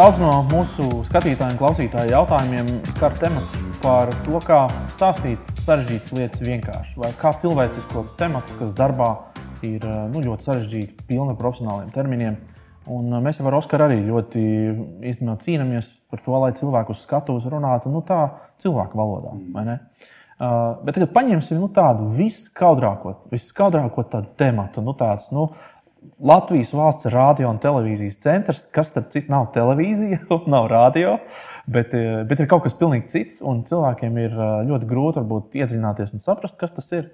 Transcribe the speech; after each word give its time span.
Daudz 0.00 0.16
no 0.16 0.30
mūsu 0.48 0.84
skatītājiem, 1.04 1.58
klausītāju 1.60 2.14
jautājumiem 2.14 2.68
skar 2.94 3.12
temats 3.20 3.50
par 3.82 4.08
to, 4.24 4.38
kā 4.40 4.62
stāstīt 4.94 5.50
sarežģītas 5.60 6.14
lietas 6.16 6.40
vienkārši. 6.46 6.94
Vai 7.02 7.10
kā 7.18 7.34
cilvēcisko 7.36 8.06
tematu, 8.16 8.54
kas 8.56 8.70
darbā 8.78 9.10
ir 9.66 9.84
nu, 9.84 10.22
ļoti 10.24 10.46
sarežģīti, 10.46 11.04
pilna 11.10 11.34
ar 11.34 11.38
profesionāliem 11.42 11.90
terminiem. 11.92 12.38
Un 12.88 13.12
mēs 13.26 13.42
jau 13.42 13.50
ar 13.50 13.58
Oskaru 13.58 13.90
arī 13.90 13.98
ļoti 14.06 14.44
īstenībā 15.10 15.34
cīnāmies 15.44 15.90
par 16.08 16.24
to, 16.24 16.38
lai 16.46 16.54
cilvēku 16.56 16.96
uz 16.96 17.02
skatuves 17.04 17.50
runātu 17.52 17.92
nu, 17.92 18.00
tā 18.00 18.22
cilvēku 18.64 18.96
valodā. 19.02 19.34
Uh, 20.40 20.80
bet 20.80 20.96
tagad 20.96 21.12
paņemsim 21.12 21.60
nu, 21.60 21.68
tādu 21.76 22.08
viskaudrāko, 22.16 23.18
viskaudrāko 23.28 24.08
tādu 24.08 24.32
tematu, 24.40 24.80
nu, 24.80 24.96
tāds, 24.96 25.28
nu, 25.36 25.50
Latvijas 26.20 26.72
valsts 26.76 27.08
radio 27.12 27.48
un 27.48 27.58
televīzijas 27.60 28.18
centrs, 28.20 28.62
kas 28.72 28.90
starp 28.92 29.10
citu 29.12 29.32
nav 29.32 29.50
televīzija, 29.54 30.20
nav 30.54 30.68
radio, 30.72 31.16
bet, 31.68 31.94
eh, 31.96 32.22
bet 32.28 32.40
ir 32.40 32.48
kaut 32.50 32.66
kas 32.66 32.76
pilnīgi 32.76 33.08
cits. 33.12 33.40
Cilvēkiem 33.40 34.20
ir 34.20 34.36
eh, 34.36 34.54
ļoti 34.68 34.88
grūti 34.88 35.20
varbūt, 35.20 35.58
iedziļināties 35.60 36.14
un 36.16 36.24
saprast, 36.24 36.58
kas 36.60 36.76
tas 36.76 36.88
ir. 36.96 37.10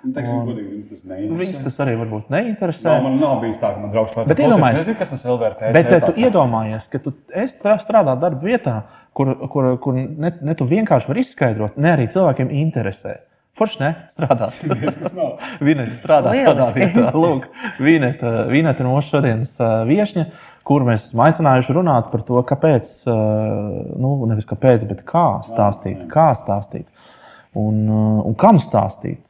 Nu, 0.00 0.14
teiksim, 0.16 0.44
godīgi, 0.48 0.70
viņas 0.72 0.88
tas 0.88 1.02
neinteresē. 1.04 1.38
Viņas 1.42 1.58
tas 1.66 1.78
arī 1.84 1.94
varbūt 2.00 2.30
neinteresē. 2.32 2.88
No, 2.88 3.02
man 3.04 3.18
nav 3.20 3.42
bijis 3.42 3.58
tā, 3.60 3.74
ka 3.74 3.82
man 3.82 3.90
draugs 3.92 4.14
pateica, 4.16 4.30
bet 4.32 4.38
iedomājies, 4.46 4.78
nezinu, 4.78 4.96
kas 4.96 5.12
tas 5.12 5.24
ir 5.26 5.32
LVRT. 5.34 5.72
Bet 5.76 5.90
tu 6.06 6.14
iedomājies, 6.24 6.86
ka 6.88 7.00
tu 7.04 7.12
strādā 7.84 8.14
darba 8.22 8.40
vietā, 8.40 8.76
kur, 9.12 9.34
kur, 9.52 9.68
kur 9.84 9.98
ne, 10.00 10.30
ne 10.40 10.54
tu 10.56 10.64
vienkārši 10.70 11.12
vari 11.12 11.26
izskaidrot, 11.26 11.76
ne 11.76 11.92
arī 11.92 12.08
cilvēkiem 12.16 12.48
interesē. 12.62 13.18
Forši 13.60 13.82
ne 13.82 13.90
strādāt. 14.08 14.56
Vineta 15.66 15.96
strādā 15.96 16.32
tādā 16.32 16.68
vietā. 16.76 17.06
Lūk, 17.12 17.48
Vineta, 17.82 18.34
Vineta 18.48 18.84
ir 18.84 18.88
mūsu 18.88 19.16
šodienas 19.16 19.54
viesņa, 19.88 20.26
kur 20.66 20.86
mēs 20.88 21.10
esam 21.10 21.24
aicinājuši 21.26 21.76
runāt 21.76 22.08
par 22.12 22.24
to, 22.24 22.40
kāpēc, 22.48 22.92
nu, 23.06 24.14
nevis 24.30 24.48
kāpēc, 24.48 24.86
bet 24.88 25.04
kā 25.08 25.26
stāstīt, 25.44 26.06
kā 26.12 26.30
stāstīt 26.38 26.88
un, 27.58 27.84
un 28.24 28.38
kam 28.40 28.60
stāstīt 28.62 29.26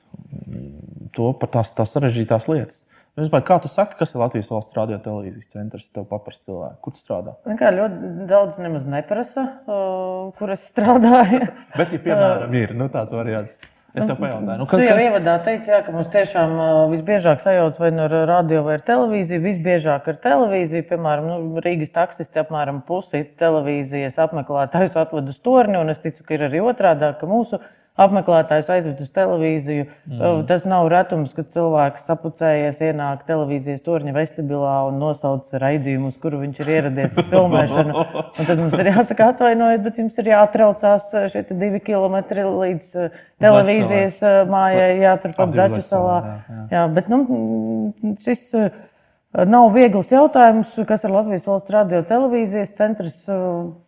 to 1.17 1.33
par 1.41 1.51
tās, 1.57 1.75
tās 1.75 1.97
sarežģītās 1.97 2.47
lietas. 2.51 2.85
Vispār, 3.19 3.43
kā 3.45 3.57
tu 3.61 3.69
saki, 3.69 3.97
kas 3.99 4.15
ir 4.15 4.23
Latvijas 4.23 4.49
valsts 4.53 4.77
radio 4.77 4.97
televīzijas 5.03 5.51
centrs? 5.51 5.89
Tev 5.93 6.07
paprasti 6.09 6.49
cilvēki, 6.49 6.79
kur 6.85 6.95
tu 6.95 7.03
strādā? 7.03 7.35
Kā, 7.59 7.73
ļoti 7.75 8.13
daudz 8.31 8.61
nemaz 8.63 8.87
neprasa, 8.89 9.45
uh, 9.67 10.31
kur 10.39 10.55
es 10.55 10.63
strādāju. 10.71 11.43
Bet, 11.81 11.97
ja 11.97 12.01
piemēram, 12.07 12.55
ir 12.63 12.73
nu, 12.79 12.87
tāds 12.93 13.13
variants. 13.17 13.59
Es 13.91 14.07
tev 14.07 14.21
pajautāju, 14.21 14.57
nu, 14.61 14.67
kad, 14.71 14.79
tu 14.79 14.87
jau 14.87 14.95
kad... 14.95 15.03
ievadā 15.03 15.33
teici, 15.43 15.71
jā, 15.73 15.81
ka 15.83 15.91
mums 15.95 16.11
tiešām 16.15 16.53
visbiežāk 16.93 17.43
sajauc 17.43 17.81
vai 17.83 17.91
nu 17.91 18.05
ar 18.05 18.15
radio 18.31 18.63
vai 18.67 18.77
ar 18.79 18.85
televīziju. 18.87 19.43
Visbiežāk 19.43 20.07
ar 20.13 20.21
televīziju, 20.23 20.87
piemēram, 20.93 21.27
nu, 21.27 21.65
Rīgas 21.65 21.91
taksisti 21.97 22.39
apmēram 22.45 22.85
pusi 22.87 23.25
televīzijas 23.41 24.21
apmeklētājus 24.23 24.95
atved 25.01 25.33
uz 25.35 25.41
torni, 25.43 25.81
un 25.81 25.91
es 25.91 26.03
ticu, 26.05 26.23
ka 26.27 26.37
ir 26.37 26.47
arī 26.47 26.63
otrādi, 26.63 27.11
ka 27.19 27.31
mūsu 27.31 27.59
apmeklētājs 28.01 28.69
aizved 28.73 29.01
uz 29.03 29.11
televīziju. 29.15 29.87
Mm. 30.09 30.43
Tas 30.49 30.65
nav 30.69 30.89
retums, 30.93 31.33
kad 31.37 31.51
cilvēks 31.53 32.07
sapucējies, 32.09 32.81
ienāk 32.91 33.25
televīzijas 33.29 33.83
torņa 33.87 34.15
vestibilā 34.17 34.77
un 34.89 35.01
nosauc 35.03 35.49
raidījumu, 35.63 36.13
uz 36.13 36.21
kuru 36.23 36.43
viņš 36.45 36.63
ir 36.63 36.73
ieradies 36.77 37.19
uz 37.21 37.29
filmēšanu. 37.33 38.05
Un 38.41 38.49
tad 38.49 38.63
mums 38.63 38.77
ir 38.81 38.93
jāsaka, 38.93 39.31
atvainojiet, 39.35 39.83
bet 39.85 39.99
jums 40.01 40.17
ir 40.23 40.31
jāatraucās 40.33 41.09
šie 41.33 41.45
divi 41.51 41.83
kilometri 41.85 42.47
līdz 42.47 42.93
televīzijas 43.43 44.21
mājai, 44.51 44.93
jā, 45.03 45.17
turpat 45.25 45.57
Zaķu 45.57 45.83
salā. 45.85 46.21
Jā, 46.21 46.39
jā. 46.49 46.63
jā, 46.77 46.87
bet 46.97 47.11
nu, 47.13 47.21
šis 48.23 48.47
Nav 49.31 49.69
viegls 49.71 50.09
jautājums, 50.11 50.73
kas 50.89 51.05
ir 51.07 51.13
Latvijas 51.15 51.45
valsts 51.47 51.71
radio 51.71 52.01
televīzijas 52.03 52.73
centrs. 52.75 53.21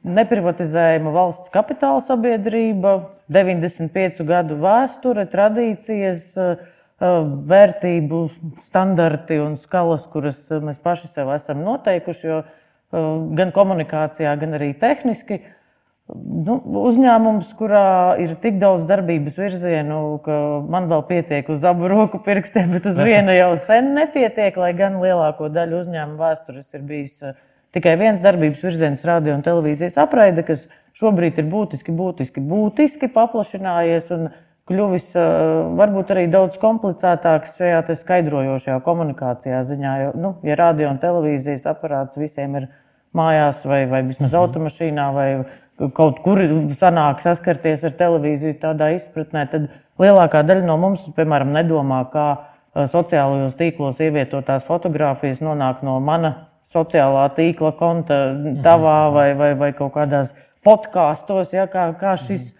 Neprivatizējama 0.07 1.11
valsts 1.11 1.51
kapitāla 1.51 1.99
sabiedrība, 2.07 2.93
95 3.27 4.23
gadu 4.29 4.61
vēsture, 4.63 5.25
tradīcijas, 5.33 6.29
vērtību 7.51 8.21
standarti 8.63 9.41
un 9.43 9.57
skalas, 9.59 10.07
kuras 10.13 10.45
mēs 10.63 10.79
paši 10.79 11.11
sev 11.11 11.35
esam 11.35 11.65
noteikuši, 11.67 12.29
jo 12.29 12.39
gan 13.35 13.51
komunikācijā, 13.57 14.37
gan 14.39 14.55
arī 14.61 14.71
tehniski 14.79 15.41
Nu, 16.13 16.59
uzņēmums, 16.83 17.53
kurā 17.57 18.19
ir 18.21 18.35
tik 18.43 18.59
daudz 18.61 18.85
darbības 18.89 19.39
virzienu, 19.41 20.01
ka 20.25 20.35
man 20.73 20.89
vēl 20.91 21.05
pietiek 21.09 21.49
uz 21.53 21.65
abu 21.69 21.89
roku 21.89 22.21
pirkstiem, 22.25 22.75
bet 22.75 22.89
uz 22.91 22.99
vienu 23.01 23.33
jau 23.33 23.55
sen 23.61 23.93
nepietiek, 23.97 24.57
lai 24.61 24.73
gan 24.77 24.99
lielāko 25.01 25.49
daļu 25.53 25.79
uzņēmumu 25.81 26.21
vēstures 26.21 26.77
ir 26.77 26.85
bijis 26.89 27.23
eh, 27.25 27.39
tikai 27.73 27.95
viens 28.01 28.21
darbības 28.25 28.61
virziens, 28.67 29.07
radio 29.09 29.39
un 29.39 29.47
televīzijas 29.47 29.97
apraide, 30.03 30.45
kas 30.45 30.67
šobrīd 30.99 31.41
ir 31.41 31.49
būtiski, 31.49 31.95
būtiski, 31.97 32.45
būtiski 32.45 33.09
paplašinājies 33.15 34.13
un 34.19 34.29
kļuvis 34.69 35.09
eh, 35.17 35.33
varbūt 35.81 36.13
arī 36.13 36.29
daudz 36.35 36.61
komplicētāks 36.61 37.57
šajā 37.63 37.99
skaidrojošajā 38.03 38.83
komunikācijā 38.85 39.65
ziņā. 39.71 39.97
Jo, 40.05 40.15
nu, 40.19 40.37
ja 40.45 40.61
radio 40.61 40.93
un 40.93 41.01
televīzijas 41.01 41.65
aparāts 41.73 42.21
visiem 42.21 42.61
ir 42.61 42.73
mājās 43.17 43.65
vai, 43.69 43.85
vai 43.89 44.05
vismaz 44.05 44.33
mhm. 44.35 44.41
automašīnā 44.45 45.11
vai 45.17 45.29
kaut 45.97 46.21
kur 46.25 46.41
sanāk 46.77 47.23
saskarties 47.25 47.85
ar 47.89 47.97
televīziju 47.99 48.59
tādā 48.63 48.93
izpratnē, 48.97 49.45
tad 49.51 49.69
lielākā 50.03 50.45
daļa 50.47 50.67
no 50.69 50.79
mums, 50.81 51.05
piemēram, 51.17 51.53
nedomā, 51.57 52.05
kā 52.13 52.27
sociālajos 52.89 53.59
tīklos 53.59 54.01
ievietotās 54.01 54.65
fotogrāfijas 54.69 55.43
nonāk 55.45 55.83
no 55.87 55.99
mana 56.01 56.33
sociālā 56.73 57.27
tīkla 57.37 57.75
konta, 57.79 58.23
tavā 58.65 58.97
mhm. 59.09 59.15
vai, 59.17 59.29
vai, 59.37 59.53
vai 59.59 59.71
kaut 59.77 59.95
kādās 59.97 60.35
podkāstos, 60.65 61.55
ja, 61.57 61.69
kā, 61.71 61.91
kā 61.99 62.17
šis. 62.21 62.53
Mhm. 62.53 62.59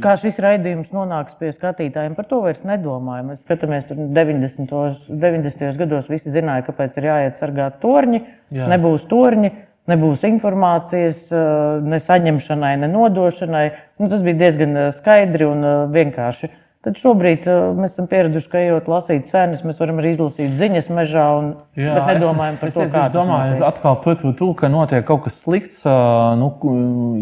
Kā 0.00 0.14
šis 0.16 0.38
raidījums 0.40 0.94
nonāks 0.96 1.34
pie 1.36 1.50
skatītājiem, 1.52 2.14
par 2.16 2.24
to 2.24 2.38
vairs 2.40 2.62
nedomājam. 2.64 3.26
Mēs 3.28 3.42
skatāmies, 3.44 3.84
tur 3.84 3.98
90. 4.00 5.10
90. 5.10 5.74
gados 5.76 6.08
visi 6.08 6.32
zināja, 6.32 6.64
kāpēc 6.70 6.96
ir 6.96 7.10
jāiet 7.10 7.36
sargāt 7.36 7.76
torņi. 7.82 8.22
Jā. 8.56 8.70
Nebūs 8.72 9.04
torņi, 9.10 9.50
Nebūs 9.90 10.22
informācijas 10.24 11.26
eh, 11.28 11.46
ne 11.84 12.00
saņemšanai, 12.00 12.76
ne 12.80 12.88
nodošanai. 12.88 13.64
Nu, 14.00 14.08
tas 14.08 14.22
bija 14.24 14.40
diezgan 14.46 14.78
eh, 14.80 14.92
skaidri 14.96 15.44
un 15.44 15.60
eh, 15.60 15.80
vienkārši. 15.92 16.48
Tad 16.84 16.98
šobrīd 17.00 17.46
mēs 17.78 17.94
esam 17.94 18.06
pieraduši, 18.10 18.48
ka 18.52 18.60
ejot 18.60 18.88
lasīt 18.92 19.24
cenas, 19.30 19.62
mēs 19.64 19.78
varam 19.80 20.02
arī 20.02 20.10
izlasīt 20.12 20.50
ziņas 20.52 20.90
mežā, 20.92 21.22
un, 21.38 21.46
Jā, 21.80 21.94
bet 21.96 22.18
nedomājam 22.18 22.58
es, 22.58 22.60
par 22.60 22.68
es, 22.68 22.74
to, 22.74 22.82
es, 22.84 22.90
kā 22.92 23.04
es 23.08 23.14
domāju, 23.14 23.54
notiek. 23.54 23.64
atkal 23.70 24.34
to, 24.36 24.48
ka 24.58 24.68
notiek 24.68 25.06
kaut 25.08 25.22
kas 25.24 25.38
slikts. 25.46 25.78
Nu, 26.36 26.50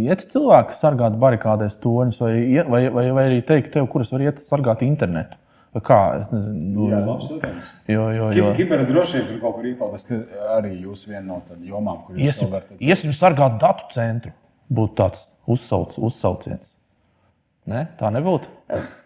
iet 0.02 0.26
cilvēki 0.34 0.74
sargāt 0.74 1.14
barikādēs 1.22 1.78
toņus, 1.78 2.18
vai, 2.24 2.34
vai, 2.74 2.82
vai, 2.90 3.06
vai 3.14 3.28
arī 3.28 3.38
teikt, 3.46 3.70
tev, 3.76 3.86
kuras 3.94 4.10
var 4.10 4.26
iet 4.26 4.42
sargāt 4.42 4.82
internetu. 4.82 5.38
Kā? 5.80 6.20
Es 6.20 6.28
nezinu, 6.28 6.58
nu, 6.74 6.86
Jā, 6.92 6.98
labs 7.06 7.30
jautājums. 7.30 7.70
Jo, 7.88 8.02
jo, 8.12 8.26
jo. 8.36 8.50
Kiberdrošība 8.58 9.24
tur 9.30 9.38
kaut 9.40 9.54
kur 9.56 9.68
iepaudās, 9.70 10.04
ka 10.04 10.18
arī 10.58 10.74
jūs 10.82 11.06
viena 11.08 11.24
no 11.30 11.38
tādām 11.46 11.64
jomām, 11.64 12.02
kur 12.04 12.18
jūs 12.20 12.42
vērtējat. 12.44 12.84
Iesim 12.84 13.14
sargāt 13.16 13.56
datu 13.62 13.88
centru. 13.94 14.34
Būtu 14.68 14.98
tāds 15.00 15.24
uzsauc, 15.48 15.96
uzsauciens. 15.96 16.74
Ne? 17.70 17.84
Tā 17.94 18.08
nebūtu. 18.10 18.50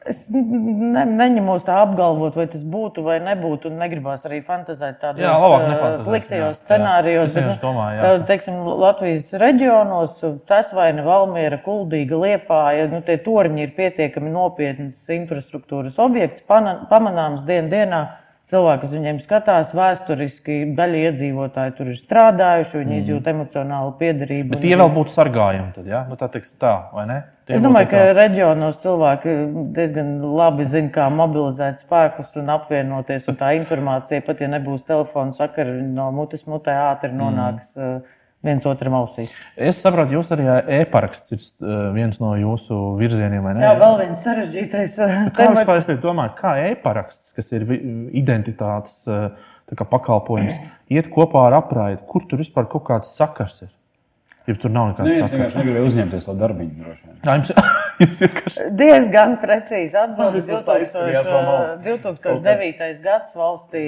Es 0.08 0.22
ne, 0.32 1.02
neņemos 1.04 1.66
tā 1.66 1.74
apgalvot, 1.82 2.38
vai 2.38 2.46
tas 2.48 2.62
būtu 2.64 3.02
vai 3.04 3.18
nebūtu. 3.20 3.68
Negribās 3.74 4.24
arī 4.24 4.38
fantazēt 4.46 4.96
tādos 5.02 5.20
jā, 5.20 5.34
labāk, 5.42 5.98
sliktajos 6.06 6.54
jā, 6.54 6.62
scenārijos. 6.62 7.36
Jā, 7.36 7.42
bet, 7.50 7.60
domāju, 7.60 8.00
jā. 8.00 8.14
teiksim, 8.30 8.62
Latvijas 8.80 9.34
reģionos, 9.42 10.22
Cēsvaina, 10.48 11.04
Valmiera, 11.04 11.60
Kuldīga, 11.66 12.16
Liepāja, 12.22 12.86
nu, 12.94 13.02
tie 13.04 13.18
torņi 13.26 13.66
ir 13.66 13.74
pietiekami 13.76 14.32
nopietnas 14.32 15.02
infrastruktūras 15.18 16.00
objekts, 16.00 16.46
pamanāms 16.48 17.44
dien 17.44 17.68
dienā. 17.72 18.06
Cilvēki 18.46 18.86
uz 18.86 18.92
viņiem 18.94 19.16
skatās 19.18 19.72
vēsturiski, 19.74 20.60
daļa 20.78 20.98
iedzīvotāji 21.08 21.72
tur 21.74 21.88
ir 21.90 21.96
strādājuši, 21.98 22.76
viņi 22.78 22.92
mm. 22.92 23.00
izjūt 23.00 23.30
emocionālu 23.32 23.94
piederību. 23.98 24.52
Bet 24.52 24.62
tie 24.62 24.76
vēl 24.78 24.92
būtu 24.94 25.10
sargājami, 25.10 25.72
tad, 25.74 25.88
ja? 25.90 26.04
nu, 26.06 26.14
tā, 26.20 26.28
teiks, 26.30 26.52
tā 26.62 26.76
vai 26.94 27.08
ne? 27.10 27.16
Tie 27.46 27.56
es 27.58 27.62
domāju, 27.62 27.90
ka 27.90 28.04
reģionos 28.14 28.78
cilvēki 28.82 29.34
diezgan 29.74 30.14
labi 30.38 30.66
zina, 30.66 30.92
kā 30.94 31.08
mobilizēt 31.14 31.82
spēkus 31.82 32.38
un 32.38 32.54
apvienoties. 32.54 33.26
Un 33.30 33.38
tā 33.38 33.52
informācija, 33.58 34.22
pat 34.26 34.42
ja 34.42 34.50
nebūs 34.50 34.86
telefona 34.86 35.34
sakara, 35.34 35.74
no 35.98 36.12
mutes 36.14 36.46
mutē 36.46 36.74
ātri 36.88 37.14
nonāks. 37.14 37.74
Mm 37.74 38.04
viens 38.44 38.66
otram 38.68 38.96
ausīs. 38.98 39.32
Es 39.56 39.80
saprotu, 39.82 40.16
jūs 40.18 40.30
arī 40.34 40.46
e-paraksts 40.80 41.34
ir 41.36 41.44
viens 41.96 42.20
no 42.22 42.34
jūsu 42.38 42.96
virzieniem, 43.00 43.42
vai 43.44 43.54
ne? 43.56 43.64
Jā, 43.64 43.74
vēl 43.80 43.98
viens 44.02 44.24
sarežģītais. 44.26 44.98
Kā 45.36 45.48
vispār 45.54 45.80
es 45.80 45.90
domāju, 46.02 46.36
kā 46.38 46.56
e-paraksts, 46.70 47.32
kas 47.36 47.52
ir 47.56 47.66
identitātes 48.16 49.06
kā 49.66 49.88
pakalpojums, 49.88 50.60
iet 50.92 51.10
kopā 51.12 51.48
ar 51.48 51.58
apraidi, 51.62 52.04
kur 52.06 52.26
tur 52.28 52.42
vispār 52.42 52.68
kaut 52.70 52.86
kāds 52.86 53.16
sakars 53.18 53.64
ir? 53.66 53.72
Ja 54.46 54.54
tur 54.54 54.70
nav 54.70 54.92
nekāda 54.92 55.10
sakara. 55.10 55.26
Es 55.26 55.32
vienkārši 55.34 55.58
negribēju 55.58 55.88
uzņemties 55.90 56.26
to 56.28 56.34
darbiņu. 56.38 56.92
Jā, 57.26 57.32
jums, 57.34 57.50
jums 58.00 58.20
ir 58.24 58.32
kas... 58.36 58.58
diezgan 58.78 59.36
precīzi 59.42 59.98
atbildes. 60.00 60.48
2009. 61.84 62.88
gads 63.04 63.36
valstī 63.36 63.84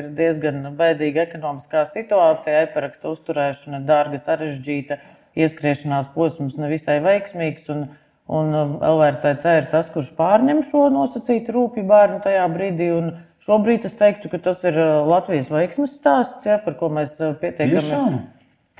ir 0.00 0.10
diezgan 0.16 0.72
bēdīga 0.78 1.26
ekonomiskā 1.28 1.84
situācija, 1.88 2.66
e-parakstu 2.66 3.14
uzturēšana, 3.14 3.82
dārga, 3.88 4.20
sarežģīta. 4.22 5.00
ieskriešanās 5.40 6.10
posms 6.14 6.56
nevisai 6.58 6.98
veiksmīgs. 7.04 7.68
Un, 7.70 7.86
un 8.30 8.50
um, 8.54 8.72
LVRTC 8.82 9.56
ir 9.60 9.70
tas, 9.70 9.90
kurš 9.94 10.10
pārņem 10.18 10.64
šo 10.66 10.88
nosacītu 10.94 11.54
rūpju 11.54 11.86
bērnu 11.86 12.20
tajā 12.26 12.48
brīdī. 12.50 12.90
Un 12.96 13.14
šobrīd 13.46 13.86
es 13.86 13.96
teiktu, 13.98 14.32
ka 14.32 14.42
tas 14.50 14.66
ir 14.66 14.76
Latvijas 15.06 15.52
veiksmes 15.54 15.96
stāsts, 16.00 16.46
ja, 16.50 16.58
par 16.62 16.76
ko 16.80 16.90
mēs 16.92 17.16
pietiekami. 17.18 17.78
Tiešām? 17.78 18.20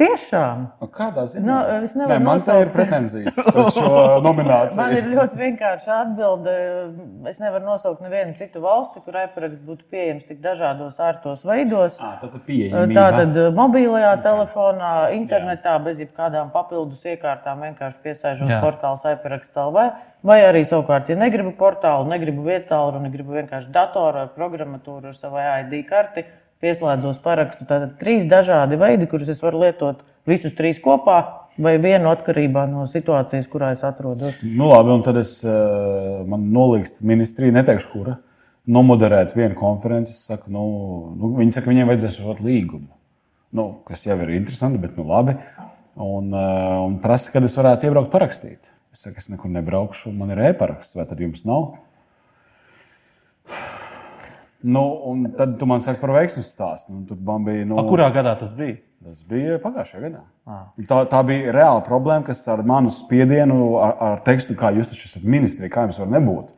Tiešām. 0.00 0.62
Kādā 0.94 1.26
ziņā? 1.29 1.44
Nu, 1.44 1.56
es 1.85 1.93
nevaru 1.93 2.14
Nē, 2.14 2.25
man 2.25 2.38
nosaukt. 2.38 2.62
ir 2.64 2.70
pretenzijas 2.73 3.37
par 3.44 3.69
šo 3.75 3.91
nomināciju. 4.26 4.81
Man 4.81 4.94
ir 4.97 5.08
ļoti 5.12 5.41
vienkārša 5.41 5.99
atbilde. 6.06 6.55
Es 7.29 7.41
nevaru 7.43 7.67
nosaukt 7.67 8.00
nevienu 8.05 8.32
citu 8.38 8.62
valsti, 8.64 9.02
kur 9.05 9.19
e-paraksts 9.20 9.61
būtu 9.67 9.85
pieejams 9.93 10.25
tik 10.31 10.41
dažādos 10.44 11.02
ārtos 11.05 11.44
veidos. 11.44 11.99
À, 12.00 12.14
tad 12.23 12.32
pieejamība. 12.49 12.97
Tātad 12.97 13.37
mobilajā 13.58 14.14
telefonā, 14.25 14.94
internetā, 15.19 15.76
bez 15.85 16.00
jebkādām 16.00 16.49
papildus 16.55 17.05
iekārtām, 17.05 17.61
vienkārši 17.69 18.00
piesaižot 18.06 18.56
Jā. 18.56 18.62
portālu 18.64 18.96
iParaksts 19.12 19.61
LV. 19.61 19.87
Vai 20.25 20.41
arī 20.44 20.64
savukārt, 20.69 21.08
ja 21.12 21.17
negribu 21.17 21.53
portālu, 21.56 22.08
negribu 22.08 22.43
vietālu, 22.49 22.96
un 22.96 23.06
negribu 23.08 23.37
vienkārši 23.37 23.70
datoru 23.73 24.25
ar 24.25 24.32
programmatūru, 24.35 25.12
ar 25.12 25.17
savu 25.17 25.41
ID 25.41 25.79
karti, 25.88 26.25
pieslēdzos 26.65 27.21
parakstu. 27.25 27.67
Tātad 27.69 27.97
trīs 28.01 28.27
dažādi 28.29 28.79
veidi, 28.81 29.09
kurus 29.11 29.31
es 29.33 29.41
varu 29.43 29.65
lietot 29.65 30.03
visus 30.29 30.55
trīs 30.57 30.81
kopā, 30.83 31.21
vai 31.61 31.77
vienu 31.83 32.11
atkarībā 32.12 32.67
no 32.71 32.87
situācijas, 32.89 33.49
kurā 33.51 33.73
es 33.75 33.85
atrodos. 33.87 34.39
Nu, 34.45 34.71
labi, 34.71 34.95
un 34.95 35.05
tad 35.07 35.19
es 35.21 35.39
eh, 35.45 35.51
man 36.29 36.49
nolīgstu 36.55 37.07
ministriju, 37.09 37.55
neteikšu, 37.57 37.91
kura, 37.93 38.17
nomoderēt 38.71 39.35
vienu 39.37 39.57
konferenci. 39.59 40.15
Saku, 40.17 40.53
nu, 40.55 40.65
nu, 41.17 41.35
viņi 41.41 41.57
saka, 41.57 41.73
viņiem 41.73 41.91
vajadzēs 41.91 42.21
šot 42.21 42.43
līgumu. 42.45 42.91
Nu, 43.56 43.67
kas 43.89 44.06
jau 44.06 44.17
ir 44.23 44.37
interesanti, 44.37 44.81
bet 44.83 44.97
nu, 44.99 45.09
labi. 45.11 45.37
Un, 46.01 46.33
eh, 46.33 46.75
un 46.87 46.99
prasa, 47.03 47.33
kad 47.35 47.45
es 47.47 47.56
varētu 47.59 47.89
iebraukt 47.89 48.13
parakstīt. 48.15 48.73
Es 48.95 49.05
saku, 49.06 49.23
es 49.23 49.31
nekur 49.31 49.53
nebraukšu, 49.53 50.13
man 50.17 50.33
ir 50.35 50.41
e-paraksts, 50.51 50.97
vai 50.99 51.06
tad 51.06 51.21
jums 51.23 51.45
nav? 51.47 51.75
Nu, 54.62 54.85
un 55.09 55.25
tad 55.37 55.57
tu 55.59 55.67
man 55.69 55.81
saki 55.81 56.01
par 56.03 56.12
veiksmes 56.19 56.51
stāstu. 56.53 56.93
Tur 57.09 57.19
bija. 57.47 57.65
Nu, 57.69 57.79
A, 57.81 57.85
kurā 57.89 58.11
gadā 58.12 58.35
tas 58.41 58.53
bija? 58.57 58.77
Tas 59.01 59.23
bija 59.25 59.57
pagājušajā 59.62 60.03
gadā. 60.05 60.23
Tā, 60.89 60.99
tā 61.09 61.21
bija 61.25 61.55
reāla 61.57 61.81
problēma, 61.87 62.27
kas 62.27 62.43
ar 62.53 62.61
manu 62.69 62.93
spiedienu, 62.93 63.79
ar, 63.81 63.95
ar 64.11 64.25
tekstu, 64.27 64.57
kā 64.61 64.75
jūs 64.77 64.93
taču 64.93 65.09
esat 65.09 65.25
ministri, 65.25 65.71
kā 65.73 65.87
jums 65.87 66.01
var 66.03 66.11
nebūt. 66.12 66.51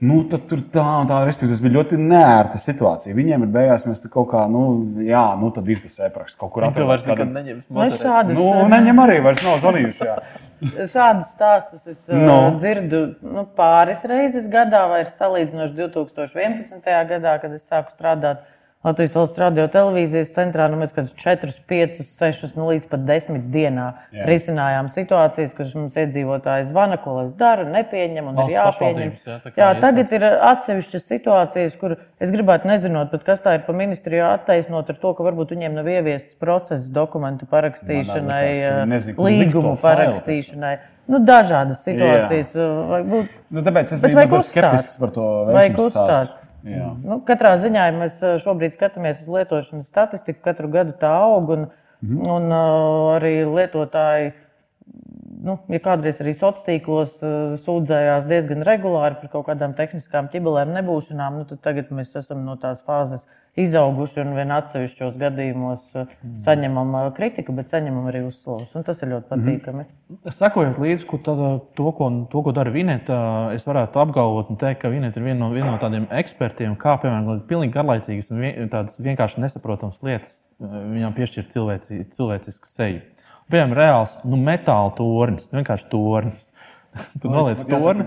Nu, 0.00 0.22
tad 0.28 0.46
tur 0.48 0.60
tā 0.72 0.84
un 1.02 1.08
tā, 1.08 1.18
respektīvi, 1.28 1.52
tas 1.52 1.64
bija 1.64 1.74
ļoti 1.74 1.96
neērta 2.00 2.60
situācija. 2.60 3.16
Viņiem 3.16 3.42
ir 3.44 3.50
beigās, 3.52 3.84
mēs 3.88 4.00
tur 4.00 4.12
kaut 4.12 4.30
kā, 4.32 4.46
nu, 4.48 4.62
jā, 5.04 5.24
nu, 5.40 5.50
tad 5.56 5.68
ir 5.68 5.82
tas 5.84 5.98
e-praksts 6.06 6.40
kaut 6.40 6.54
kur 6.54 6.64
Viņi 6.64 6.76
to 6.78 6.86
vairs 6.88 7.04
nekad 7.08 7.34
neņems. 7.34 7.66
Nu, 7.68 7.82
es 7.84 7.98
šādus, 8.00 8.36
Nu, 8.36 8.68
neņem 8.72 9.02
arī, 9.04 9.18
vairs 9.24 9.44
nav 9.44 9.60
zvanījuši. 9.64 10.08
Jā. 10.08 10.20
Šādus 10.60 11.32
stāstus 11.34 11.86
es 11.88 12.02
No. 12.08 12.18
no. 12.26 12.58
dzirdu 12.58 13.02
nu, 13.22 13.46
pāris 13.56 14.04
reizes 14.08 14.48
gadā, 14.52 14.82
vai 14.90 15.02
ir 15.04 15.12
salīdzinoši 15.12 15.76
2011. 15.78 16.82
gadā, 17.08 17.36
kad 17.40 17.52
es 17.56 17.64
sāku 17.68 17.94
strādāt 17.94 18.42
Latvijas 18.80 19.12
valsts 19.12 19.36
radio 19.36 19.66
televīzijas 19.68 20.30
centrā. 20.32 20.64
Nu, 20.72 20.78
mēs 20.80 20.94
kādus 20.96 21.12
4, 21.20 21.52
5, 21.68 21.98
6, 22.08 22.54
nu, 22.56 22.70
līdz 22.70 22.86
pat 22.88 23.02
10 23.04 23.42
dienā 23.52 23.88
Jā. 23.92 24.22
Jā. 24.22 24.28
risinājām 24.30 24.88
situācijas, 24.88 25.50
kuras 25.58 25.74
mums 25.76 25.98
iedzīvotāji 26.00 26.70
zvana, 26.70 26.96
ko 27.02 27.18
lai 27.18 27.24
es 27.26 27.34
daru, 27.42 27.66
nepieņem 27.74 28.30
un 28.30 28.38
Valsts 28.40 28.54
ir 28.54 28.56
jāpieņem. 28.56 29.12
jā, 29.26 29.52
Jā, 29.60 29.68
tagad 29.84 30.14
ir 30.16 30.24
atsevišķas 30.24 31.06
situācijas, 31.12 31.76
kur 31.82 31.98
es 32.24 32.32
gribētu 32.32 32.72
nezinot, 32.72 33.12
pat 33.12 33.28
kas 33.28 33.44
tā 33.44 33.58
ir 33.58 33.66
pa 33.68 33.76
ministriju 33.76 34.24
attaisnot 34.30 34.88
ar 34.88 35.00
to, 35.04 35.12
ka 35.12 35.28
varbūt 35.28 35.52
viņiem 35.52 35.76
nav 35.76 35.84
ieviests 35.98 36.40
process 36.40 36.88
dokumentu 36.88 37.44
parakstīšanai, 37.52 38.42
likt 38.88 39.16
to 39.16 39.28
līgumu 39.28 39.76
failu 39.76 40.14
parakstīšanai. 40.16 40.78
Nu, 41.10 41.18
dažādas 41.26 41.84
situācijas. 41.84 42.54
vai 42.88 43.02
būt- 43.02 43.28
Nu, 43.50 43.60
tāpēc 43.60 43.92
es 43.92 44.00
biju 44.00 44.40
skeptisks 44.40 44.96
par 44.96 45.10
to 45.10 45.26
uzstāt. 45.84 46.08
stāstu. 46.08 46.46
Jā. 46.64 46.90
Nu, 47.04 47.20
katrā 47.24 47.54
ziņā, 47.62 47.84
ja 47.88 47.94
mēs 47.96 48.22
eh, 48.22 48.36
šobrīd 48.42 48.74
skatāmies 48.76 49.22
uz 49.22 49.28
lietošanas 49.32 49.86
statistiku, 49.88 50.42
katru 50.44 50.68
gadu 50.68 50.96
tā 51.00 51.12
aug. 51.22 51.50
Un, 51.56 51.70
Mhm. 52.00 52.20
un 52.32 52.46
uh, 52.48 53.18
arī 53.18 53.44
lietotāji, 53.44 54.30
nu, 55.44 55.56
ja 55.72 55.80
kādreiz 55.82 56.20
arī 56.22 56.34
sociālos 56.36 56.66
tīklos 56.66 57.18
uh, 57.24 57.58
sūdzējās 57.64 58.28
diezgan 58.30 58.64
regulāri 58.66 59.18
par 59.20 59.32
kaut 59.32 59.48
kādām 59.50 59.74
tehniskām 59.78 60.30
ķibelēm, 60.32 60.74
nebūšanām, 60.78 61.40
nu, 61.40 61.48
tad 61.48 61.62
tagad 61.64 61.92
mēs 61.94 62.14
esam 62.20 62.44
no 62.46 62.56
tās 62.60 62.82
fāzes 62.86 63.26
izauguši 63.58 64.20
un 64.22 64.34
vien 64.36 64.52
atsevišķos 64.54 65.16
gadījumos 65.20 65.82
uh, 65.94 66.06
Mhm. 66.20 66.38
saņemam 66.44 66.94
uh, 66.94 67.06
kritiku, 67.16 67.52
bet 67.56 67.70
saņemam 67.72 68.08
arī 68.10 68.22
uzslavas. 68.26 68.72
Tas 68.86 69.02
ir 69.02 69.12
ļoti 69.14 69.28
patīkami. 69.30 69.84
Sekojot 70.36 70.78
līdzi, 70.82 71.06
to, 71.24 71.92
ko, 71.96 72.10
to, 72.30 72.42
ko 72.44 72.52
dara 72.52 72.70
Vineta, 72.74 73.18
es 73.54 73.66
varētu 73.68 74.00
apgalvot 74.02 74.50
un 74.52 74.60
teikt, 74.60 74.82
ka 74.82 74.90
Vineta 74.92 75.20
ir 75.20 75.26
viena 75.30 75.40
no, 75.44 75.50
viena 75.54 75.72
no 75.72 75.80
tādiem 75.82 76.06
ekspertiem, 76.10 76.76
kā 76.80 76.96
piemēram 77.02 77.42
pilnīgi 77.48 77.74
garlaicīgas 77.74 78.30
un 78.30 78.42
vien, 78.44 78.70
tādas 78.72 79.00
vienkārši 79.00 79.42
nesaprotamas 79.44 80.00
lietas 80.02 80.36
eh, 80.60 80.66
viņām 80.66 81.16
piešķirt 81.16 81.50
cilvēci, 81.54 82.04
cilvēcisku 82.16 82.70
seju. 82.70 83.00
Piemēram, 83.50 83.74
reāls 83.76 84.14
nu, 84.24 84.38
metāla 84.40 84.92
tornis, 84.98 85.48
vienkārši 85.54 85.88
tornis. 85.92 86.46
Tu 87.22 87.30
noliec 87.30 87.60
torni. 87.70 88.02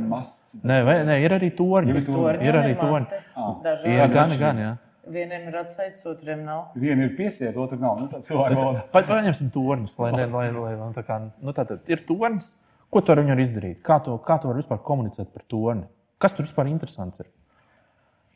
Nē, 0.67 0.77
vai, 0.83 0.95
nē, 1.07 1.15
ir 1.23 1.31
arī 1.37 1.47
torņi. 1.55 1.93
Ir 1.95 2.07
torņi. 2.07 2.47
Ir 2.47 2.57
arī 2.59 2.73
torņi. 2.79 3.21
Dažādi. 3.63 3.93
Jā, 3.95 4.07
gan, 4.11 4.33
gan, 4.41 4.59
jā. 4.59 4.71
Vieniem 5.13 5.45
ir 5.51 5.55
atsaicis, 5.59 6.03
otriem 6.07 6.41
nav. 6.47 6.65
Viena 6.79 7.05
ir 7.07 7.13
piesieta, 7.15 7.55
otra 7.63 7.77
nav. 7.79 7.97
Nu, 7.99 8.09
tā 8.11 8.19
cilvēka 8.23 8.55
valoda. 8.59 8.83
Pa- 8.91 9.03
Paņemsim 9.07 9.49
torņus, 9.55 9.95
lai, 9.99 10.11
lai, 10.15 10.25
lai, 10.31 10.45
lai, 10.55 10.73
lai 10.79 10.89
tā 10.95 11.03
kā, 11.07 11.17
nu, 11.43 11.55
tā 11.55 11.65
tad 11.67 11.87
ir 11.91 12.03
tornis. 12.07 12.53
Ko 12.91 13.01
tu 13.03 13.11
ar 13.15 13.19
viņu 13.23 13.33
vari 13.33 13.43
izdarīt? 13.47 13.79
Kā 13.83 13.97
tu, 14.03 14.15
kā 14.23 14.37
tu 14.39 14.47
vari 14.51 14.61
vispār 14.61 14.79
komunicēt 14.85 15.31
par 15.35 15.43
torni? 15.51 15.87
Kas 16.23 16.35
tur 16.35 16.45
vispār 16.47 16.67
interesants 16.71 17.23
ir? 17.23 17.27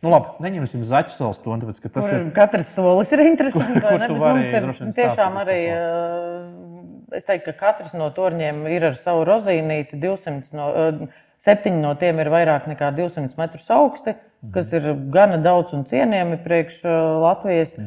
Nu, 0.03 0.11
labi, 0.13 0.31
neņemsim 0.43 0.83
zaķu 0.87 1.11
salas 1.15 1.39
torni, 1.43 1.63
tāpēc, 1.63 1.79
ka 1.83 1.91
tas 1.95 2.07
Kur 2.07 2.17
ir. 2.19 2.25
Katrs 2.35 2.71
solis 2.75 3.11
ir 3.15 3.23
interesants. 3.27 3.73
Kur 3.73 3.83
vai 3.87 3.99
ne? 3.99 4.07
tu 4.11 4.17
vari 4.19 4.43
mums 4.67 4.79
ir 4.83 4.95
tiešām 4.95 5.39
arī. 5.43 5.59
eh, 5.75 6.96
Es 7.15 7.23
teiktu, 7.23 7.53
ka 7.53 7.69
katrs 7.69 7.93
no 7.95 8.09
torņiem 8.11 8.65
ir 8.67 8.83
ar 8.89 8.95
savu 8.99 9.21
rozīnīti. 9.27 9.95
200 10.01 10.51
no, 10.57 10.65
eh, 10.75 10.97
septiņi 11.39 11.79
no 11.79 11.93
tiem 11.95 12.19
ir 12.19 12.27
vairāk 12.33 12.67
nekā 12.67 12.89
200 12.97 13.37
metrus 13.39 13.69
augsti, 13.71 14.15
kas 14.53 14.73
ir 14.75 14.83
gana 15.13 15.37
daudz 15.39 15.73
un 15.77 15.85
cienījami 15.87 16.37
priekš 16.43 16.81
eh, 16.83 16.89
Latvijas. 17.23 17.71
Eh, 17.79 17.85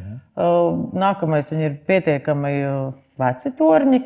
Nākamais 1.04 1.52
viņi 1.52 1.64
ir 1.68 1.74
pietiekami 1.90 2.52
veci 3.20 3.48
torņi. 3.58 4.00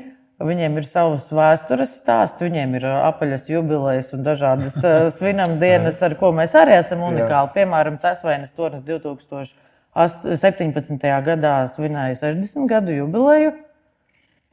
Viņiem 0.44 0.76
ir 0.80 0.86
savs 0.88 1.24
vēstures 1.30 1.92
stāsts, 2.00 2.42
viņiem 2.42 2.74
ir 2.74 2.84
apaļas 2.90 3.46
jubilejas 3.52 4.08
un 4.16 4.20
dažādas 4.26 4.76
ā, 4.88 5.06
svinam 5.14 5.52
dienas, 5.60 6.02
ar 6.02 6.12
ko 6.18 6.32
mēs 6.34 6.54
arī 6.58 6.74
esam 6.80 7.06
unikāli. 7.06 7.54
Piemēram, 7.54 8.02
Cēsvainas 8.02 8.50
tornis 8.56 8.82
2017. 8.82 11.06
gadā 11.28 11.54
svinēja 11.70 12.18
60 12.24 12.66
gadu 12.66 12.90
jubileju. 12.98 13.54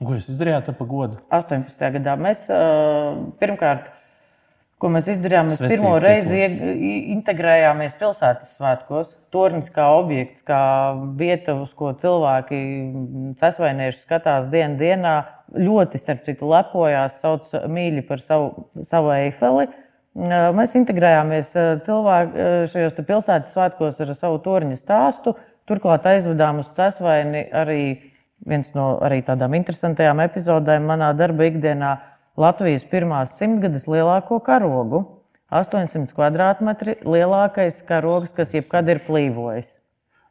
Ko 0.01 0.15
jūs 0.17 0.29
izdarījāt 0.34 0.70
ar 0.72 0.77
pagodu? 0.79 1.20
18. 1.29 1.89
gadā 1.98 2.15
mēs 2.17 2.48
pirmkārt, 3.41 3.89
ko 4.81 4.89
mēs 4.89 5.12
izdarījām, 5.13 5.46
mēs 5.51 5.60
Svecīgi 5.60 5.75
pirmo 5.75 5.91
reizi 6.01 6.39
i- 6.41 7.13
integrējāmies 7.13 7.93
pilsētas 8.00 8.55
svētkos. 8.58 9.12
Tornis 9.34 9.70
kā 9.70 9.86
objekts, 10.00 10.41
kā 10.48 10.62
vieta, 11.20 11.53
uz 11.62 11.74
ko 11.77 11.91
cilvēki, 11.93 12.63
cesvainieši 13.38 14.01
skatās 14.08 14.50
dienu 14.50 14.79
dienā, 14.81 15.13
ļoti, 15.53 16.01
starp 16.01 16.25
citu, 16.25 16.50
lepojās, 16.50 17.20
sauc 17.22 17.51
mīļi 17.70 18.08
par 18.08 18.25
savu, 18.25 18.65
savu 18.81 19.13
eifeli. 19.20 19.67
Mēs 20.17 20.74
integrējāmies 20.75 21.53
cilvēku, 21.86 22.50
šajos 22.74 22.98
pilsētas 23.05 23.53
svētkos 23.53 24.01
ar 24.01 24.15
savu 24.17 24.41
torņa 24.43 24.81
stāstu. 24.81 25.36
Turklāt 25.70 26.03
aizvedām 26.10 26.58
uz 26.60 26.72
Cēsvaini 26.75 27.46
arī 27.53 27.84
viens 28.48 28.72
no 28.76 28.94
arī 29.04 29.22
tādām 29.26 29.56
interesantajām 29.58 30.24
epizodēm 30.26 30.88
manā 30.90 31.12
darba 31.18 31.50
ikdienā 31.50 31.92
Latvijas 32.40 32.86
pirmās 32.88 33.36
simtgades 33.38 33.88
lielāko 33.92 34.40
karogu. 34.44 35.04
800 35.52 36.16
kvadrātmetri 36.16 36.96
lielākais 37.04 37.82
karogs, 37.84 38.32
kas 38.32 38.54
jebkad 38.56 38.88
ir 38.94 39.02
plīvojis. 39.04 39.81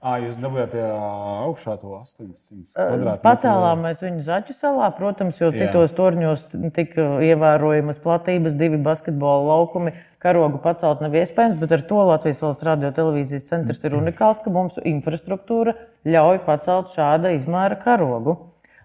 À, 0.01 0.15
jūs 0.17 0.39
dabūjāt 0.41 0.73
augšā 0.81 1.75
to 1.83 1.91
800 1.99 2.71
kvadrātmetru. 2.73 3.21
Pacēlām 3.21 3.83
mēs 3.85 3.99
viņu 4.01 4.23
zaķu 4.25 4.55
salā, 4.57 4.87
protams, 4.97 5.37
jo 5.43 5.51
Jā. 5.53 5.67
citos 5.67 5.93
torņos 5.93 6.47
tika 6.73 7.05
ievērojamas 7.27 8.01
platības, 8.01 8.57
divi 8.57 8.81
basketbola 8.81 9.45
laukumi. 9.51 9.93
Karogu 10.25 10.57
pacelt 10.65 11.03
nav 11.05 11.19
iespējams, 11.21 11.61
bet 11.61 11.75
ar 11.77 11.85
to 11.91 12.01
Latvijas 12.09 12.41
valsts 12.41 12.65
radio 12.65 12.95
televīzijas 12.97 13.45
centrs 13.53 13.85
ir 13.85 13.97
unikāls, 14.01 14.41
ka 14.41 14.53
mums 14.55 14.81
infrastruktūra 14.81 15.77
ļauj 16.09 16.41
pacelt 16.49 16.97
šāda 16.97 17.35
izmēra 17.37 17.77
karogu. 17.85 18.39